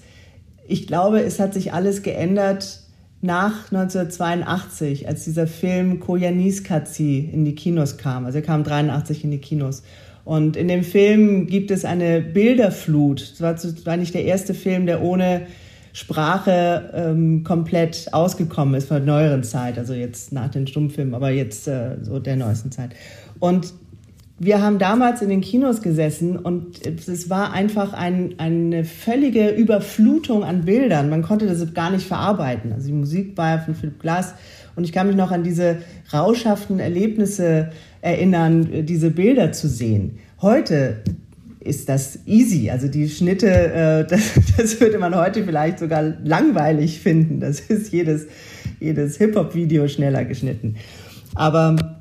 ich 0.68 0.88
glaube, 0.88 1.22
es 1.22 1.40
hat 1.40 1.54
sich 1.54 1.74
alles 1.74 2.02
geändert 2.02 2.80
nach 3.22 3.72
1982, 3.72 5.08
als 5.08 5.24
dieser 5.26 5.48
Film 5.48 6.00
Koyanis 6.00 6.64
Katsi 6.64 7.30
in 7.32 7.46
die 7.46 7.56
Kinos 7.56 7.98
kam. 7.98 8.26
Also 8.26 8.40
er 8.40 8.44
kam 8.44 8.64
83 8.64 9.24
in 9.24 9.32
die 9.32 9.38
Kinos. 9.38 9.84
Und 10.24 10.56
in 10.56 10.68
dem 10.68 10.84
Film 10.84 11.48
gibt 11.48 11.72
es 11.72 11.86
eine 11.86 12.22
Bilderflut. 12.22 13.22
Es 13.22 13.42
war, 13.42 13.56
war 13.86 13.98
nicht 13.98 14.14
der 14.14 14.26
erste 14.26 14.54
Film, 14.54 14.86
der 14.86 15.02
ohne 15.02 15.48
Sprache 15.94 16.90
ähm, 16.94 17.44
komplett 17.44 18.14
ausgekommen 18.14 18.76
ist 18.76 18.88
von 18.88 18.98
der 18.98 19.06
neueren 19.06 19.44
Zeit, 19.44 19.78
also 19.78 19.94
jetzt 19.94 20.32
nach 20.32 20.50
den 20.50 20.66
Stummfilmen, 20.66 21.14
aber 21.14 21.32
jetzt 21.32 21.68
äh, 21.68 21.98
so 22.02 22.20
der 22.20 22.38
neuesten 22.38 22.72
Zeit. 22.72 22.92
Und 23.40 23.74
wir 24.44 24.60
haben 24.60 24.80
damals 24.80 25.22
in 25.22 25.30
den 25.30 25.42
Kinos 25.42 25.84
gesessen 25.84 26.36
und 26.36 26.84
es 26.88 27.30
war 27.30 27.54
einfach 27.54 27.94
ein, 27.94 28.40
eine 28.40 28.86
völlige 28.86 29.50
Überflutung 29.50 30.44
an 30.44 30.66
Bildern. 30.66 31.12
Man 31.12 31.22
konnte 31.22 31.46
das 31.46 31.76
gar 31.76 31.92
nicht 31.92 32.08
verarbeiten. 32.08 32.74
Also 32.74 32.88
die 32.88 32.94
Musik 32.94 33.38
war 33.38 33.60
von 33.60 33.76
Philipp 33.76 34.00
Glass 34.00 34.34
und 34.76 34.84
ich 34.84 34.94
kann 34.94 35.06
mich 35.06 35.16
noch 35.16 35.30
an 35.30 35.44
diese 35.44 35.78
rauschhaften 36.12 36.80
Erlebnisse 36.80 37.70
erinnern, 38.02 38.86
diese 38.88 39.12
Bilder 39.12 39.52
zu 39.52 39.68
sehen. 39.68 40.18
Heute 40.42 41.04
ist 41.60 41.88
das 41.88 42.26
easy. 42.26 42.72
Also 42.72 42.88
die 42.88 43.10
Schnitte, 43.10 43.48
äh, 43.48 44.08
das, 44.08 44.32
das 44.58 44.82
würde 44.82 44.98
man 44.98 45.14
heute 45.14 45.44
vielleicht 45.44 45.78
sogar 45.78 46.02
langweilig 46.02 47.00
finden. 47.00 47.42
Das 47.42 47.60
ist 47.60 47.94
jedes, 47.94 48.26
jedes 48.80 49.18
Hip-Hop-Video 49.18 49.88
schneller 49.88 50.26
geschnitten. 50.26 50.78
Aber 51.36 52.01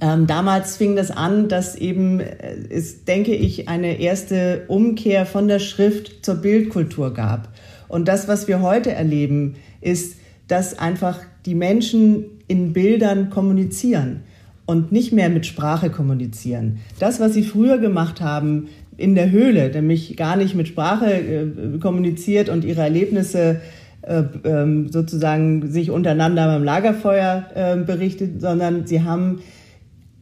ähm, 0.00 0.26
damals 0.26 0.76
fing 0.76 0.96
das 0.96 1.10
an, 1.10 1.48
dass 1.48 1.74
eben 1.74 2.20
äh, 2.20 2.56
es, 2.70 3.04
denke 3.04 3.34
ich, 3.34 3.68
eine 3.68 4.00
erste 4.00 4.62
Umkehr 4.68 5.26
von 5.26 5.48
der 5.48 5.58
Schrift 5.58 6.24
zur 6.24 6.36
Bildkultur 6.36 7.12
gab. 7.12 7.48
Und 7.88 8.08
das, 8.08 8.28
was 8.28 8.48
wir 8.48 8.62
heute 8.62 8.92
erleben, 8.92 9.56
ist, 9.80 10.16
dass 10.48 10.78
einfach 10.78 11.20
die 11.46 11.54
Menschen 11.54 12.24
in 12.48 12.72
Bildern 12.72 13.30
kommunizieren 13.30 14.20
und 14.66 14.92
nicht 14.92 15.12
mehr 15.12 15.28
mit 15.28 15.46
Sprache 15.46 15.90
kommunizieren. 15.90 16.78
Das, 16.98 17.18
was 17.20 17.34
sie 17.34 17.42
früher 17.42 17.78
gemacht 17.78 18.20
haben 18.20 18.68
in 18.96 19.14
der 19.14 19.30
Höhle, 19.30 19.70
nämlich 19.70 20.16
gar 20.16 20.36
nicht 20.36 20.54
mit 20.54 20.68
Sprache 20.68 21.12
äh, 21.12 21.78
kommuniziert 21.78 22.48
und 22.48 22.64
ihre 22.64 22.82
Erlebnisse 22.82 23.60
äh, 24.02 24.22
ähm, 24.44 24.88
sozusagen 24.90 25.70
sich 25.70 25.90
untereinander 25.90 26.46
beim 26.46 26.64
Lagerfeuer 26.64 27.46
äh, 27.54 27.76
berichtet, 27.76 28.40
sondern 28.40 28.86
sie 28.86 29.02
haben 29.02 29.40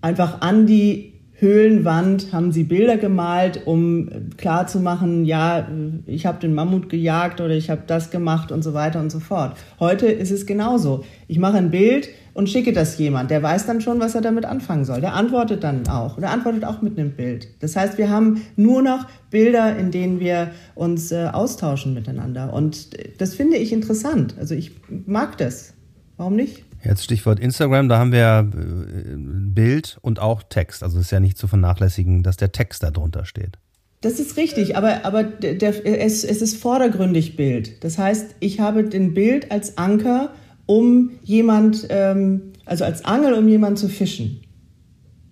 einfach 0.00 0.40
an 0.40 0.66
die 0.66 1.12
Höhlenwand 1.40 2.32
haben 2.32 2.50
sie 2.50 2.64
Bilder 2.64 2.96
gemalt, 2.96 3.62
um 3.64 4.08
klarzumachen, 4.36 5.24
ja, 5.24 5.68
ich 6.06 6.26
habe 6.26 6.40
den 6.40 6.52
Mammut 6.52 6.88
gejagt 6.88 7.40
oder 7.40 7.54
ich 7.54 7.70
habe 7.70 7.82
das 7.86 8.10
gemacht 8.10 8.50
und 8.50 8.62
so 8.62 8.74
weiter 8.74 8.98
und 8.98 9.10
so 9.10 9.20
fort. 9.20 9.56
Heute 9.78 10.06
ist 10.06 10.32
es 10.32 10.46
genauso. 10.46 11.04
Ich 11.28 11.38
mache 11.38 11.58
ein 11.58 11.70
Bild 11.70 12.08
und 12.34 12.48
schicke 12.48 12.72
das 12.72 12.98
jemand. 12.98 13.30
Der 13.30 13.40
weiß 13.40 13.66
dann 13.66 13.80
schon, 13.80 14.00
was 14.00 14.16
er 14.16 14.20
damit 14.20 14.46
anfangen 14.46 14.84
soll. 14.84 15.00
Der 15.00 15.14
antwortet 15.14 15.62
dann 15.62 15.86
auch. 15.86 16.18
Der 16.18 16.32
antwortet 16.32 16.64
auch 16.64 16.82
mit 16.82 16.98
einem 16.98 17.12
Bild. 17.12 17.46
Das 17.60 17.76
heißt, 17.76 17.98
wir 17.98 18.10
haben 18.10 18.42
nur 18.56 18.82
noch 18.82 19.06
Bilder, 19.30 19.76
in 19.76 19.92
denen 19.92 20.18
wir 20.18 20.50
uns 20.74 21.12
äh, 21.12 21.28
austauschen 21.32 21.94
miteinander. 21.94 22.52
Und 22.52 22.90
das 23.20 23.34
finde 23.34 23.58
ich 23.58 23.72
interessant. 23.72 24.34
Also 24.40 24.56
ich 24.56 24.72
mag 25.06 25.38
das. 25.38 25.74
Warum 26.16 26.34
nicht? 26.34 26.64
Jetzt 26.84 27.04
Stichwort 27.04 27.40
Instagram, 27.40 27.88
da 27.88 27.98
haben 27.98 28.12
wir 28.12 28.50
äh, 28.54 29.16
Bild 29.16 29.98
und 30.00 30.20
auch 30.20 30.42
Text. 30.42 30.82
Also 30.82 30.98
es 30.98 31.06
ist 31.06 31.10
ja 31.10 31.20
nicht 31.20 31.38
zu 31.38 31.48
vernachlässigen, 31.48 32.22
dass 32.22 32.36
der 32.36 32.52
Text 32.52 32.82
da 32.82 32.90
drunter 32.90 33.24
steht. 33.24 33.58
Das 34.00 34.20
ist 34.20 34.36
richtig, 34.36 34.76
aber, 34.76 35.04
aber 35.04 35.24
der, 35.24 35.84
es, 35.84 36.22
es 36.22 36.40
ist 36.40 36.56
vordergründig 36.56 37.36
Bild. 37.36 37.82
Das 37.82 37.98
heißt, 37.98 38.36
ich 38.38 38.60
habe 38.60 38.84
den 38.84 39.12
Bild 39.12 39.50
als 39.50 39.76
Anker, 39.76 40.30
um 40.66 41.10
jemand, 41.22 41.86
ähm, 41.90 42.52
also 42.64 42.84
als 42.84 43.04
Angel, 43.04 43.34
um 43.34 43.48
jemand 43.48 43.78
zu 43.78 43.88
fischen. 43.88 44.42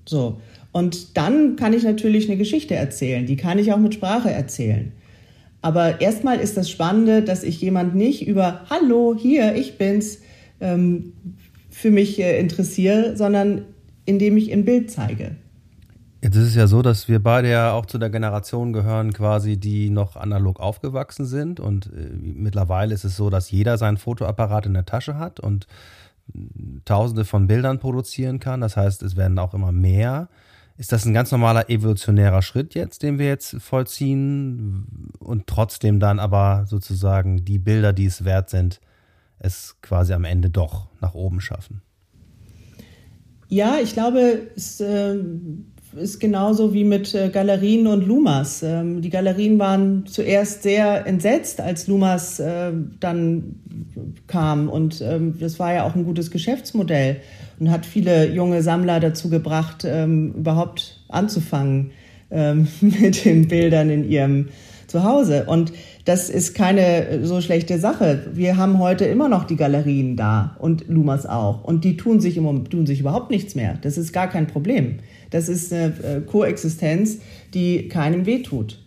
So. 0.04 0.40
Und 0.72 1.16
dann 1.16 1.54
kann 1.56 1.74
ich 1.74 1.84
natürlich 1.84 2.28
eine 2.28 2.36
Geschichte 2.36 2.74
erzählen. 2.74 3.24
Die 3.24 3.36
kann 3.36 3.58
ich 3.58 3.72
auch 3.72 3.78
mit 3.78 3.94
Sprache 3.94 4.30
erzählen. 4.30 4.92
Aber 5.62 6.00
erstmal 6.00 6.38
ist 6.38 6.56
das 6.56 6.68
Spannende, 6.68 7.22
dass 7.22 7.44
ich 7.44 7.60
jemand 7.60 7.94
nicht 7.94 8.26
über 8.26 8.66
Hallo, 8.68 9.16
hier, 9.18 9.54
ich 9.54 9.78
bin's, 9.78 10.18
ähm, 10.60 11.12
für 11.70 11.90
mich 11.90 12.20
äh, 12.20 12.38
interessiere, 12.40 13.16
sondern 13.16 13.62
indem 14.04 14.36
ich 14.36 14.52
ein 14.52 14.64
Bild 14.64 14.90
zeige. 14.90 15.36
Jetzt 16.22 16.36
ist 16.36 16.48
es 16.48 16.54
ja 16.54 16.66
so, 16.66 16.82
dass 16.82 17.08
wir 17.08 17.22
beide 17.22 17.50
ja 17.50 17.72
auch 17.72 17.86
zu 17.86 17.98
der 17.98 18.10
Generation 18.10 18.72
gehören, 18.72 19.12
quasi, 19.12 19.58
die 19.58 19.90
noch 19.90 20.16
analog 20.16 20.58
aufgewachsen 20.58 21.26
sind. 21.26 21.60
Und 21.60 21.86
äh, 21.86 22.08
mittlerweile 22.20 22.94
ist 22.94 23.04
es 23.04 23.16
so, 23.16 23.30
dass 23.30 23.50
jeder 23.50 23.78
seinen 23.78 23.96
Fotoapparat 23.98 24.66
in 24.66 24.74
der 24.74 24.86
Tasche 24.86 25.18
hat 25.18 25.38
und 25.38 25.66
äh, 26.34 26.40
tausende 26.84 27.24
von 27.24 27.46
Bildern 27.46 27.78
produzieren 27.78 28.40
kann. 28.40 28.60
Das 28.60 28.76
heißt, 28.76 29.02
es 29.02 29.16
werden 29.16 29.38
auch 29.38 29.54
immer 29.54 29.72
mehr. 29.72 30.28
Ist 30.78 30.92
das 30.92 31.04
ein 31.04 31.14
ganz 31.14 31.30
normaler 31.30 31.70
evolutionärer 31.70 32.42
Schritt 32.42 32.74
jetzt, 32.74 33.02
den 33.02 33.18
wir 33.18 33.26
jetzt 33.26 33.56
vollziehen 33.60 35.12
und 35.18 35.46
trotzdem 35.46 36.00
dann 36.00 36.18
aber 36.18 36.64
sozusagen 36.66 37.44
die 37.44 37.58
Bilder, 37.58 37.92
die 37.92 38.06
es 38.06 38.24
wert 38.24 38.50
sind, 38.50 38.80
es 39.38 39.76
quasi 39.82 40.12
am 40.12 40.24
Ende 40.24 40.50
doch 40.50 40.88
nach 41.00 41.14
oben 41.14 41.40
schaffen. 41.40 41.82
Ja, 43.48 43.76
ich 43.80 43.92
glaube, 43.92 44.48
es 44.56 44.80
äh, 44.80 45.16
ist 45.96 46.18
genauso 46.18 46.74
wie 46.74 46.84
mit 46.84 47.14
äh, 47.14 47.28
Galerien 47.28 47.86
und 47.86 48.06
Lumas. 48.06 48.62
Ähm, 48.62 49.02
die 49.02 49.10
Galerien 49.10 49.58
waren 49.58 50.06
zuerst 50.06 50.62
sehr 50.62 51.06
entsetzt, 51.06 51.60
als 51.60 51.86
Lumas 51.86 52.40
äh, 52.40 52.72
dann 53.00 53.56
kam. 54.26 54.68
Und 54.68 55.00
ähm, 55.00 55.38
das 55.38 55.58
war 55.58 55.72
ja 55.72 55.84
auch 55.84 55.94
ein 55.94 56.04
gutes 56.04 56.30
Geschäftsmodell 56.30 57.20
und 57.58 57.70
hat 57.70 57.86
viele 57.86 58.30
junge 58.32 58.62
Sammler 58.62 59.00
dazu 59.00 59.30
gebracht, 59.30 59.84
ähm, 59.86 60.34
überhaupt 60.34 61.04
anzufangen 61.08 61.92
ähm, 62.30 62.68
mit 62.80 63.24
den 63.24 63.48
Bildern 63.48 63.90
in 63.90 64.08
ihrem 64.08 64.48
Zuhause. 64.96 65.44
Und 65.46 65.72
das 66.04 66.30
ist 66.30 66.54
keine 66.54 67.24
so 67.24 67.40
schlechte 67.40 67.78
Sache. 67.78 68.30
Wir 68.32 68.56
haben 68.56 68.78
heute 68.78 69.04
immer 69.04 69.28
noch 69.28 69.44
die 69.44 69.56
Galerien 69.56 70.16
da 70.16 70.56
und 70.58 70.88
Lumas 70.88 71.26
auch. 71.26 71.64
Und 71.64 71.84
die 71.84 71.96
tun 71.96 72.20
sich, 72.20 72.36
im 72.36 72.68
tun 72.70 72.86
sich 72.86 73.00
überhaupt 73.00 73.30
nichts 73.30 73.54
mehr. 73.54 73.78
Das 73.82 73.98
ist 73.98 74.12
gar 74.12 74.28
kein 74.28 74.46
Problem. 74.46 74.96
Das 75.30 75.48
ist 75.48 75.72
eine 75.72 75.86
äh, 76.02 76.20
Koexistenz, 76.20 77.18
die 77.52 77.88
keinem 77.88 78.26
wehtut. 78.26 78.78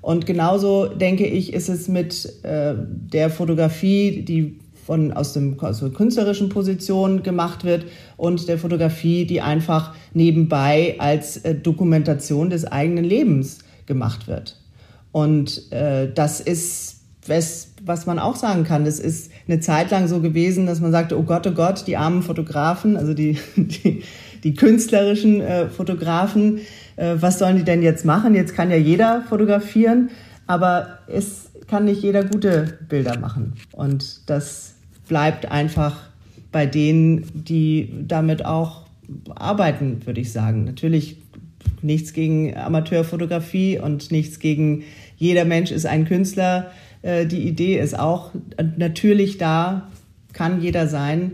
Und 0.00 0.26
genauso 0.26 0.86
denke 0.86 1.26
ich, 1.26 1.52
ist 1.52 1.68
es 1.68 1.88
mit 1.88 2.44
äh, 2.44 2.74
der 2.76 3.30
Fotografie, 3.30 4.22
die 4.22 4.58
von, 4.86 5.12
aus, 5.12 5.34
dem, 5.34 5.60
aus 5.60 5.80
der 5.80 5.90
künstlerischen 5.90 6.48
Position 6.48 7.22
gemacht 7.22 7.64
wird 7.64 7.84
und 8.16 8.48
der 8.48 8.56
Fotografie, 8.56 9.26
die 9.26 9.42
einfach 9.42 9.94
nebenbei 10.14 10.94
als 10.98 11.36
äh, 11.38 11.54
Dokumentation 11.54 12.48
des 12.48 12.64
eigenen 12.64 13.04
Lebens 13.04 13.58
gemacht 13.84 14.28
wird. 14.28 14.57
Und 15.12 15.72
äh, 15.72 16.12
das 16.12 16.40
ist 16.40 16.98
was, 17.28 17.68
was 17.84 18.06
man 18.06 18.18
auch 18.18 18.36
sagen 18.36 18.64
kann. 18.64 18.84
Das 18.84 18.98
ist 18.98 19.30
eine 19.46 19.60
Zeit 19.60 19.90
lang 19.90 20.08
so 20.08 20.20
gewesen, 20.20 20.66
dass 20.66 20.80
man 20.80 20.92
sagte, 20.92 21.18
oh 21.18 21.22
Gott, 21.22 21.46
oh 21.46 21.52
Gott, 21.52 21.86
die 21.86 21.96
armen 21.96 22.22
Fotografen, 22.22 22.96
also 22.96 23.14
die, 23.14 23.38
die, 23.56 24.02
die 24.42 24.54
künstlerischen 24.54 25.40
äh, 25.40 25.68
Fotografen, 25.68 26.60
äh, 26.96 27.16
was 27.18 27.38
sollen 27.38 27.56
die 27.56 27.64
denn 27.64 27.82
jetzt 27.82 28.04
machen? 28.04 28.34
Jetzt 28.34 28.54
kann 28.54 28.70
ja 28.70 28.76
jeder 28.76 29.22
fotografieren, 29.28 30.10
aber 30.46 30.98
es 31.06 31.50
kann 31.66 31.84
nicht 31.84 32.02
jeder 32.02 32.24
gute 32.24 32.78
Bilder 32.88 33.18
machen. 33.18 33.54
Und 33.72 34.28
das 34.30 34.74
bleibt 35.06 35.50
einfach 35.50 35.96
bei 36.50 36.66
denen, 36.66 37.44
die 37.44 37.92
damit 38.06 38.44
auch 38.44 38.86
arbeiten, 39.34 40.06
würde 40.06 40.20
ich 40.20 40.32
sagen. 40.32 40.64
Natürlich 40.64 41.18
nichts 41.82 42.12
gegen 42.12 42.56
Amateurfotografie 42.56 43.78
und 43.78 44.10
nichts 44.10 44.38
gegen 44.38 44.84
jeder 45.16 45.44
Mensch 45.44 45.70
ist 45.70 45.86
ein 45.86 46.04
Künstler. 46.06 46.70
Äh, 47.02 47.26
die 47.26 47.46
Idee 47.48 47.78
ist 47.78 47.98
auch 47.98 48.32
natürlich 48.76 49.38
da, 49.38 49.88
kann 50.32 50.60
jeder 50.60 50.86
sein 50.88 51.32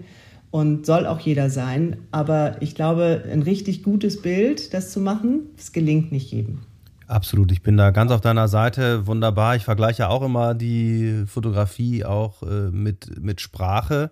und 0.51 0.87
soll 0.87 1.07
auch 1.07 1.21
jeder 1.21 1.51
sein. 1.51 1.97
Aber 2.11 2.63
ich 2.63 2.75
glaube, 2.75 3.25
ein 3.31 3.43
richtig 3.43 3.83
gutes 3.83 4.23
Bild, 4.23 4.73
das 4.73 4.93
zu 4.93 5.01
machen, 5.01 5.41
das 5.57 5.73
gelingt 5.73 6.13
nicht 6.13 6.31
jedem. 6.31 6.61
Absolut, 7.07 7.53
ich 7.53 7.63
bin 7.63 7.77
da 7.77 7.91
ganz 7.91 8.11
auf 8.13 8.23
deiner 8.23 8.49
Seite. 8.49 9.07
Wunderbar. 9.07 9.57
Ich 9.57 9.65
vergleiche 9.65 10.09
auch 10.09 10.23
immer 10.23 10.55
die 10.55 11.25
Fotografie 11.27 12.05
auch 12.05 12.43
äh, 12.43 12.71
mit, 12.71 13.21
mit 13.21 13.41
Sprache. 13.41 14.11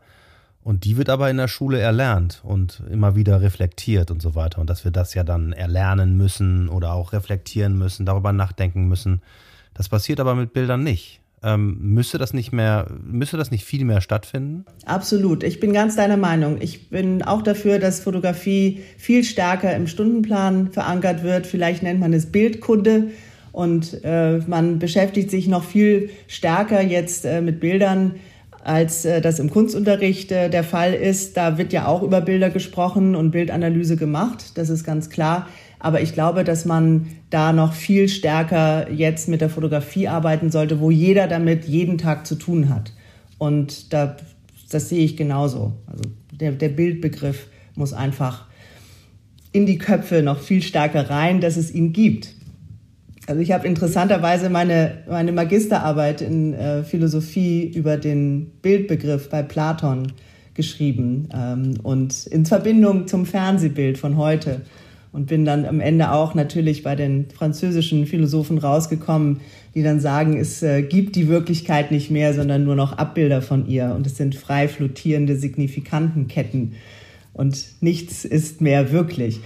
Und 0.64 0.84
die 0.84 0.96
wird 0.96 1.08
aber 1.08 1.28
in 1.28 1.38
der 1.38 1.48
Schule 1.48 1.80
erlernt 1.80 2.40
und 2.44 2.82
immer 2.88 3.16
wieder 3.16 3.40
reflektiert 3.40 4.10
und 4.10 4.22
so 4.22 4.34
weiter. 4.34 4.60
Und 4.60 4.70
dass 4.70 4.84
wir 4.84 4.92
das 4.92 5.14
ja 5.14 5.24
dann 5.24 5.52
erlernen 5.52 6.16
müssen 6.16 6.68
oder 6.68 6.92
auch 6.92 7.12
reflektieren 7.12 7.76
müssen, 7.76 8.06
darüber 8.06 8.32
nachdenken 8.32 8.86
müssen. 8.86 9.22
Das 9.74 9.88
passiert 9.88 10.20
aber 10.20 10.34
mit 10.34 10.52
Bildern 10.52 10.84
nicht. 10.84 11.20
Ähm, 11.44 11.78
müsste 11.80 12.18
das 12.18 12.32
nicht 12.32 12.52
mehr, 12.52 12.86
müsste 13.04 13.36
das 13.36 13.50
nicht 13.50 13.64
viel 13.64 13.84
mehr 13.84 14.00
stattfinden? 14.00 14.64
Absolut. 14.86 15.42
Ich 15.42 15.58
bin 15.58 15.72
ganz 15.72 15.96
deiner 15.96 16.16
Meinung. 16.16 16.60
Ich 16.60 16.88
bin 16.90 17.22
auch 17.22 17.42
dafür, 17.42 17.80
dass 17.80 17.98
Fotografie 17.98 18.80
viel 18.96 19.24
stärker 19.24 19.74
im 19.74 19.88
Stundenplan 19.88 20.70
verankert 20.70 21.24
wird. 21.24 21.48
Vielleicht 21.48 21.82
nennt 21.82 21.98
man 21.98 22.12
es 22.12 22.30
Bildkunde. 22.30 23.08
Und 23.50 24.02
äh, 24.04 24.38
man 24.46 24.78
beschäftigt 24.78 25.30
sich 25.30 25.48
noch 25.48 25.64
viel 25.64 26.10
stärker 26.28 26.80
jetzt 26.80 27.24
äh, 27.24 27.40
mit 27.42 27.60
Bildern, 27.60 28.14
als 28.62 29.04
äh, 29.04 29.20
das 29.20 29.38
im 29.38 29.50
Kunstunterricht 29.50 30.32
äh, 30.32 30.48
der 30.48 30.64
Fall 30.64 30.94
ist. 30.94 31.36
Da 31.36 31.58
wird 31.58 31.72
ja 31.72 31.86
auch 31.86 32.02
über 32.02 32.20
Bilder 32.20 32.50
gesprochen 32.50 33.14
und 33.14 33.30
Bildanalyse 33.30 33.96
gemacht. 33.96 34.56
Das 34.56 34.70
ist 34.70 34.84
ganz 34.84 35.10
klar. 35.10 35.48
Aber 35.78 36.00
ich 36.00 36.12
glaube, 36.12 36.44
dass 36.44 36.64
man 36.64 37.08
da 37.30 37.52
noch 37.52 37.72
viel 37.72 38.08
stärker 38.08 38.90
jetzt 38.90 39.28
mit 39.28 39.40
der 39.40 39.50
Fotografie 39.50 40.06
arbeiten 40.06 40.50
sollte, 40.50 40.80
wo 40.80 40.90
jeder 40.90 41.26
damit 41.26 41.64
jeden 41.64 41.98
Tag 41.98 42.26
zu 42.26 42.36
tun 42.36 42.68
hat. 42.68 42.92
Und 43.38 43.92
da, 43.92 44.16
das 44.70 44.88
sehe 44.88 45.04
ich 45.04 45.16
genauso. 45.16 45.72
Also 45.86 46.04
der, 46.30 46.52
der 46.52 46.68
Bildbegriff 46.68 47.48
muss 47.74 47.92
einfach 47.92 48.46
in 49.50 49.66
die 49.66 49.78
Köpfe 49.78 50.22
noch 50.22 50.38
viel 50.38 50.62
stärker 50.62 51.10
rein, 51.10 51.40
dass 51.40 51.56
es 51.56 51.74
ihn 51.74 51.92
gibt. 51.92 52.31
Also 53.26 53.40
ich 53.40 53.52
habe 53.52 53.66
interessanterweise 53.68 54.50
meine, 54.50 54.98
meine 55.08 55.30
Magisterarbeit 55.32 56.22
in 56.22 56.54
äh, 56.54 56.82
Philosophie 56.82 57.64
über 57.66 57.96
den 57.96 58.50
Bildbegriff 58.62 59.28
bei 59.28 59.42
Platon 59.42 60.12
geschrieben 60.54 61.28
ähm, 61.32 61.74
und 61.82 62.26
in 62.26 62.46
Verbindung 62.46 63.06
zum 63.06 63.24
Fernsehbild 63.24 63.98
von 63.98 64.16
heute. 64.16 64.62
Und 65.12 65.26
bin 65.26 65.44
dann 65.44 65.66
am 65.66 65.80
Ende 65.80 66.10
auch 66.10 66.34
natürlich 66.34 66.82
bei 66.82 66.96
den 66.96 67.28
französischen 67.28 68.06
Philosophen 68.06 68.56
rausgekommen, 68.56 69.40
die 69.74 69.82
dann 69.82 70.00
sagen, 70.00 70.38
es 70.38 70.62
äh, 70.62 70.80
gibt 70.80 71.16
die 71.16 71.28
Wirklichkeit 71.28 71.90
nicht 71.90 72.10
mehr, 72.10 72.32
sondern 72.32 72.64
nur 72.64 72.76
noch 72.76 72.96
Abbilder 72.96 73.42
von 73.42 73.66
ihr. 73.66 73.92
Und 73.94 74.06
es 74.06 74.16
sind 74.16 74.34
frei 74.34 74.68
flottierende 74.68 75.36
Signifikantenketten. 75.36 76.76
Und 77.34 77.62
nichts 77.82 78.24
ist 78.24 78.62
mehr 78.62 78.90
wirklich. 78.90 79.40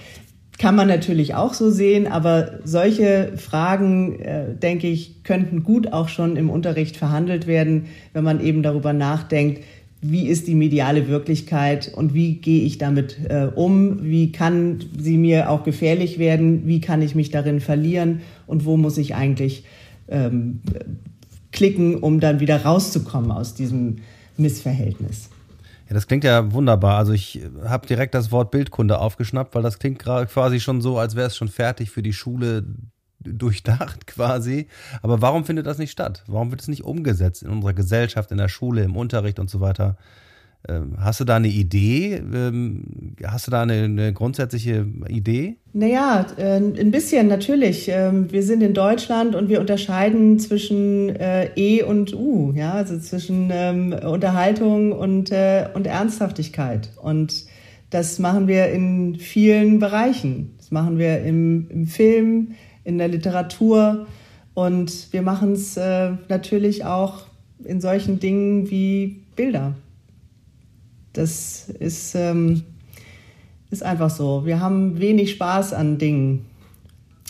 Kann 0.59 0.75
man 0.75 0.89
natürlich 0.89 1.35
auch 1.35 1.53
so 1.53 1.71
sehen, 1.71 2.07
aber 2.07 2.61
solche 2.65 3.33
Fragen, 3.37 4.21
äh, 4.21 4.55
denke 4.55 4.87
ich, 4.87 5.23
könnten 5.23 5.63
gut 5.63 5.93
auch 5.93 6.09
schon 6.09 6.37
im 6.37 6.49
Unterricht 6.49 6.97
verhandelt 6.97 7.47
werden, 7.47 7.87
wenn 8.15 8.25
man 8.25 8.41
eben 8.41 8.63
darüber 8.63 8.95
nachdenkt, 8.95 9.63
wie 10.01 10.29
ist 10.29 10.47
die 10.47 10.55
mediale 10.55 11.09
Wirklichkeit 11.09 11.93
und 11.95 12.15
wie 12.15 12.37
gehe 12.37 12.63
ich 12.63 12.79
damit 12.79 13.19
äh, 13.29 13.49
um, 13.55 14.03
wie 14.03 14.33
kann 14.33 14.85
sie 14.99 15.17
mir 15.17 15.51
auch 15.51 15.65
gefährlich 15.65 16.19
werden, 16.19 16.67
wie 16.67 16.81
kann 16.81 17.03
ich 17.03 17.15
mich 17.15 17.31
darin 17.31 17.61
verlieren? 17.61 18.21
Und 18.47 18.65
wo 18.65 18.77
muss 18.77 18.99
ich 18.99 19.15
eigentlich 19.15 19.65
ähm, 20.09 20.61
klicken, 21.53 21.97
um 21.97 22.21
dann 22.21 22.41
wieder 22.41 22.63
rauszukommen 22.65 23.31
aus 23.31 23.55
diesem 23.55 23.97
Missverhältnis. 24.37 25.31
Ja, 25.89 25.95
das 25.95 26.07
klingt 26.07 26.25
ja 26.25 26.53
wunderbar. 26.53 26.99
Also 26.99 27.13
ich 27.13 27.43
habe 27.65 27.87
direkt 27.87 28.15
das 28.15 28.33
Wort 28.33 28.51
Bildkunde 28.51 28.99
aufgeschnappt, 28.99 29.55
weil 29.55 29.63
das 29.63 29.79
klingt 29.79 30.01
quasi 30.01 30.61
schon 30.61 30.81
so, 30.81 30.99
als 30.99 31.15
wäre 31.15 31.29
es 31.29 31.37
schon 31.37 31.49
fertig 31.49 31.91
für 31.91 32.03
die 32.03 32.13
Schule 32.13 32.65
durchdacht 33.21 34.07
quasi. 34.07 34.69
Aber 35.03 35.23
warum 35.23 35.45
findet 35.45 35.67
das 35.67 35.79
nicht 35.79 35.93
statt? 35.93 36.25
Warum 36.27 36.51
wird 36.51 36.61
es 36.61 36.69
nicht 36.69 36.85
umgesetzt 36.85 37.43
in 37.43 37.51
unserer 37.51 37.75
Gesellschaft, 37.75 38.31
in 38.33 38.39
der 38.39 38.49
Schule, 38.49 38.83
im 38.83 38.97
Unterricht 38.97 39.39
und 39.39 39.49
so 39.49 39.61
weiter? 39.61 39.97
Ähm, 40.69 40.95
hast 40.99 41.21
du 41.21 41.25
da 41.25 41.37
eine 41.37 41.49
Idee? 41.49 42.15
Ähm, 42.15 43.15
hast 43.25 43.47
du 43.47 43.51
da 43.51 43.63
eine, 43.63 43.85
eine 43.85 44.13
grundsätzliche 44.13 44.87
Idee? 45.09 45.57
Naja, 45.73 46.27
äh, 46.37 46.57
ein 46.57 46.91
bisschen 46.91 47.29
natürlich. 47.29 47.89
Ähm, 47.89 48.33
wir 48.33 48.43
sind 48.43 48.63
in 48.63 48.75
Deutschland 48.75 49.35
und 49.35 49.49
wir 49.49 49.61
unterscheiden 49.61 50.39
zwischen 50.39 51.15
äh, 51.17 51.51
E 51.55 51.83
und 51.83 52.15
U, 52.15 52.53
ja, 52.55 52.73
also 52.73 52.99
zwischen 52.99 53.53
Unterhaltung 53.93 54.93
und, 54.93 55.31
äh, 55.31 55.69
und 55.75 55.87
Ernsthaftigkeit. 55.87 56.91
Und 57.01 57.45
das 57.91 58.19
machen 58.19 58.49
wir 58.49 58.69
in 58.71 59.17
vielen 59.17 59.79
Bereichen. 59.79 60.55
Das 60.59 60.71
machen 60.71 60.99
wir 60.99 61.23
im, 61.23 61.69
im 61.71 61.87
Film, 61.87 62.53
in 62.83 62.99
der 62.99 63.09
Literatur 63.09 64.07
und 64.55 65.13
wir 65.13 65.23
machen 65.23 65.53
es 65.53 65.79
natürlich 66.29 66.85
auch 66.85 67.25
in 67.65 67.81
solchen 67.81 68.19
Dingen 68.21 68.71
wie 68.71 69.23
Bilder. 69.37 69.75
Das 71.17 71.69
ist, 71.79 72.15
ähm, 72.15 72.65
ist 73.71 73.83
einfach 73.83 74.11
so. 74.11 74.45
Wir 74.45 74.61
haben 74.61 75.01
wenig 75.01 75.33
Spaß 75.33 75.73
an 75.73 75.99
Dingen. 75.99 76.47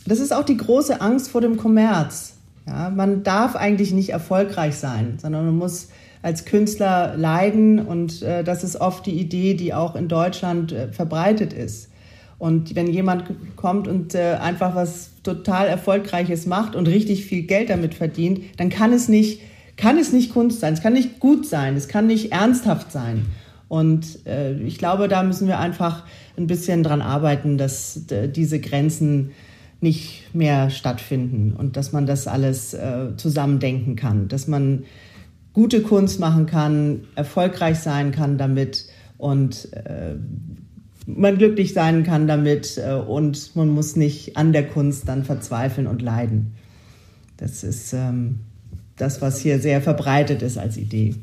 Das 0.07 0.21
ist 0.21 0.33
auch 0.33 0.45
die 0.45 0.57
große 0.57 1.01
Angst 1.01 1.31
vor 1.31 1.41
dem 1.41 1.57
Kommerz. 1.57 2.35
Ja, 2.67 2.91
man 2.91 3.23
darf 3.23 3.55
eigentlich 3.55 3.93
nicht 3.93 4.11
erfolgreich 4.11 4.77
sein, 4.77 5.19
sondern 5.21 5.47
man 5.47 5.57
muss 5.57 5.89
als 6.23 6.45
Künstler 6.45 7.17
leiden 7.17 7.79
und 7.79 8.23
äh, 8.23 8.43
das 8.43 8.65
ist 8.65 8.81
oft 8.81 9.07
die 9.07 9.21
Idee, 9.21 9.55
die 9.55 9.73
auch 9.73 9.95
in 9.95 10.09
Deutschland 10.09 10.73
äh, 10.73 10.89
verbreitet 10.93 11.53
ist. 11.53 11.91
Und 12.39 12.75
wenn 12.75 12.89
jemand 12.89 13.25
kommt 13.57 13.89
und 13.89 14.15
äh, 14.15 14.37
einfach 14.41 14.75
was 14.75 15.11
total 15.23 15.69
Erfolgreiches 15.69 16.47
macht 16.47 16.75
und 16.75 16.89
richtig 16.89 17.25
viel 17.27 17.43
Geld 17.43 17.71
damit 17.71 17.95
verdient, 17.95 18.41
dann 18.59 18.69
kann 18.69 18.93
es 18.93 19.09
nicht, 19.09 19.41
kann 19.77 19.97
es 19.99 20.13
nicht 20.13 20.33
Kunst 20.33 20.61
sein, 20.61 20.75
es 20.75 20.83
kann 20.83 20.93
nicht 20.93 21.21
gut 21.21 21.47
sein, 21.47 21.77
es 21.77 21.89
kann 21.89 22.07
nicht 22.09 22.33
ernsthaft 22.33 22.93
sein. 22.93 23.27
Und 23.69 24.27
äh, 24.27 24.55
ich 24.61 24.79
glaube, 24.79 25.09
da 25.09 25.23
müssen 25.23 25.49
wir 25.49 25.59
einfach 25.59 26.05
ein 26.37 26.47
bisschen 26.47 26.83
dran 26.83 27.03
arbeiten, 27.03 27.59
dass 27.59 28.11
äh, 28.11 28.29
diese 28.29 28.61
Grenzen 28.61 29.33
nicht 29.81 30.35
mehr 30.35 30.71
stattfinden 30.71 31.53
und 31.53 31.77
dass 31.77 31.93
man 31.93 32.07
das 32.07 32.27
alles 32.27 32.75
äh, 32.75 33.17
zusammendenken 33.17 33.97
kann, 33.97 34.29
dass 34.29 34.47
man 34.47 34.85
gute 35.53 35.83
Kunst 35.83 36.21
machen 36.21 36.47
kann, 36.47 37.05
erfolgreich 37.15 37.79
sein 37.79 38.13
kann 38.13 38.39
damit 38.39 38.87
und 39.19 39.73
äh, 39.75 40.15
man 41.07 41.39
glücklich 41.39 41.73
sein 41.73 42.03
kann 42.05 42.27
damit 42.27 42.79
äh, 42.79 42.95
und 42.95 43.55
man 43.55 43.69
muss 43.69 43.97
nicht 43.97 44.37
an 44.37 44.53
der 44.53 44.67
Kunst 44.67 45.09
dann 45.09 45.25
verzweifeln 45.25 45.87
und 45.87 46.03
leiden. 46.03 46.55
Das 47.37 47.65
ist 47.65 47.93
ähm, 47.93 48.41
das, 48.97 49.21
was 49.23 49.41
hier 49.41 49.61
sehr 49.61 49.81
verbreitet 49.81 50.43
ist 50.43 50.59
als 50.59 50.77
Idee. 50.77 51.15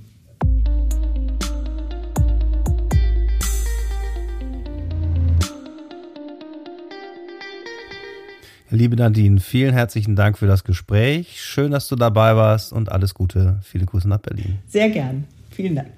Liebe 8.74 8.96
Nadine, 8.96 9.40
vielen 9.40 9.72
herzlichen 9.72 10.16
Dank 10.16 10.40
für 10.40 10.48
das 10.48 10.64
Gespräch. 10.64 11.40
Schön, 11.40 11.70
dass 11.70 11.88
du 11.90 11.96
dabei 11.96 12.36
warst 12.36 12.74
und 12.74 12.92
alles 12.92 13.14
Gute. 13.14 13.60
Viele 13.62 13.86
Grüße 13.86 14.10
nach 14.10 14.18
Berlin. 14.18 14.58
Sehr 14.66 14.90
gern. 14.90 15.26
Vielen 15.52 15.76
Dank. 15.76 15.92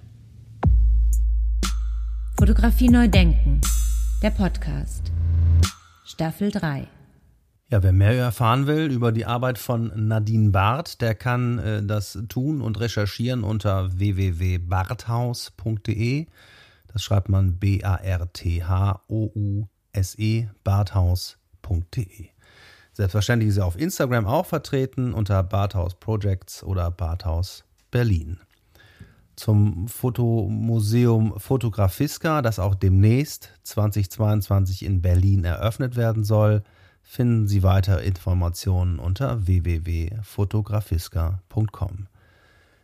Fotografie 2.38 2.90
neu 2.90 3.08
denken. 3.08 3.62
Der 4.22 4.32
Podcast. 4.32 5.10
Staffel 6.04 6.52
3. 6.52 6.86
Ja, 7.72 7.82
wer 7.82 7.94
mehr 7.94 8.14
erfahren 8.14 8.68
will 8.68 8.92
über 8.92 9.14
die 9.14 9.26
Arbeit 9.26 9.58
von 9.58 9.94
Nadine 9.96 10.50
Barth, 10.50 11.00
der 11.00 11.16
kann 11.16 11.60
äh, 11.60 11.82
das 11.82 12.20
tun 12.28 12.60
und 12.60 12.78
recherchieren 12.82 13.46
unter 13.46 13.98
www.barthaus.de. 13.98 16.26
Das 16.92 17.04
schreibt 17.04 17.30
man 17.30 17.56
B-A-R-T-H-O-U-S-E, 17.56 18.10
barthaus.de. 20.66 22.35
Selbstverständlich 22.96 23.50
ist 23.50 23.58
er 23.58 23.66
auf 23.66 23.78
Instagram 23.78 24.26
auch 24.26 24.46
vertreten 24.46 25.14
unter 25.14 25.44
Barthaus 25.44 25.96
Projects 25.96 26.64
oder 26.64 26.90
Barthaus 26.92 27.66
Berlin. 27.92 28.40
Zum 29.36 29.90
Fotomuseum 29.90 31.38
Fotografiska, 31.38 32.42
das 32.42 32.58
auch 32.58 32.74
demnächst 32.74 33.50
2022 33.64 34.86
in 34.86 35.02
Berlin 35.02 35.44
eröffnet 35.44 35.98
werden 35.98 36.24
soll, 36.24 36.64
finden 37.04 37.50
Sie 37.50 37.64
weitere 37.64 38.06
Informationen 38.06 39.00
unter 39.00 39.46
www.fotografiska.com. 39.46 42.08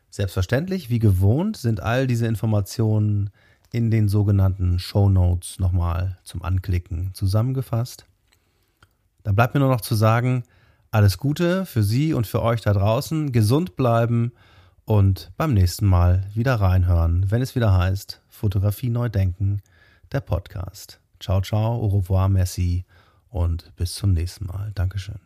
Selbstverständlich, 0.09 0.89
wie 0.89 0.99
gewohnt, 0.99 1.55
sind 1.55 1.79
all 1.79 2.05
diese 2.05 2.27
Informationen 2.27 3.29
in 3.71 3.91
den 3.91 4.09
sogenannten 4.09 4.77
Show 4.77 5.07
Notes 5.07 5.57
nochmal 5.57 6.17
zum 6.25 6.43
Anklicken 6.43 7.11
zusammengefasst. 7.13 8.07
Da 9.23 9.31
bleibt 9.31 9.53
mir 9.53 9.59
nur 9.59 9.69
noch 9.69 9.81
zu 9.81 9.95
sagen, 9.95 10.43
alles 10.89 11.17
Gute 11.17 11.65
für 11.65 11.83
Sie 11.83 12.13
und 12.13 12.27
für 12.27 12.41
euch 12.41 12.61
da 12.61 12.73
draußen, 12.73 13.31
gesund 13.31 13.75
bleiben 13.75 14.31
und 14.85 15.31
beim 15.37 15.53
nächsten 15.53 15.85
Mal 15.85 16.25
wieder 16.33 16.55
reinhören, 16.55 17.29
wenn 17.29 17.41
es 17.41 17.55
wieder 17.55 17.73
heißt 17.73 18.21
Fotografie 18.29 18.89
neu 18.89 19.09
denken, 19.09 19.61
der 20.11 20.21
Podcast. 20.21 20.99
Ciao, 21.19 21.41
ciao, 21.41 21.75
au 21.75 21.87
revoir, 21.87 22.27
merci 22.27 22.83
und 23.29 23.73
bis 23.75 23.93
zum 23.93 24.13
nächsten 24.13 24.47
Mal. 24.47 24.71
Dankeschön. 24.73 25.19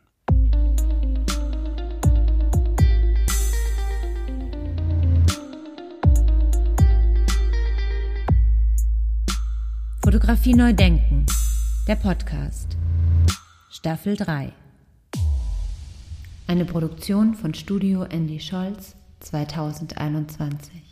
Fotografie 10.03 10.53
neu 10.53 10.71
denken, 10.73 11.25
der 11.87 11.95
Podcast. 11.95 12.77
Staffel 13.86 14.17
3. 14.17 14.51
Eine 16.47 16.65
Produktion 16.65 17.36
von 17.36 17.53
Studio 17.53 18.01
Andy 18.01 18.39
Scholz 18.39 18.95
2021. 19.19 20.84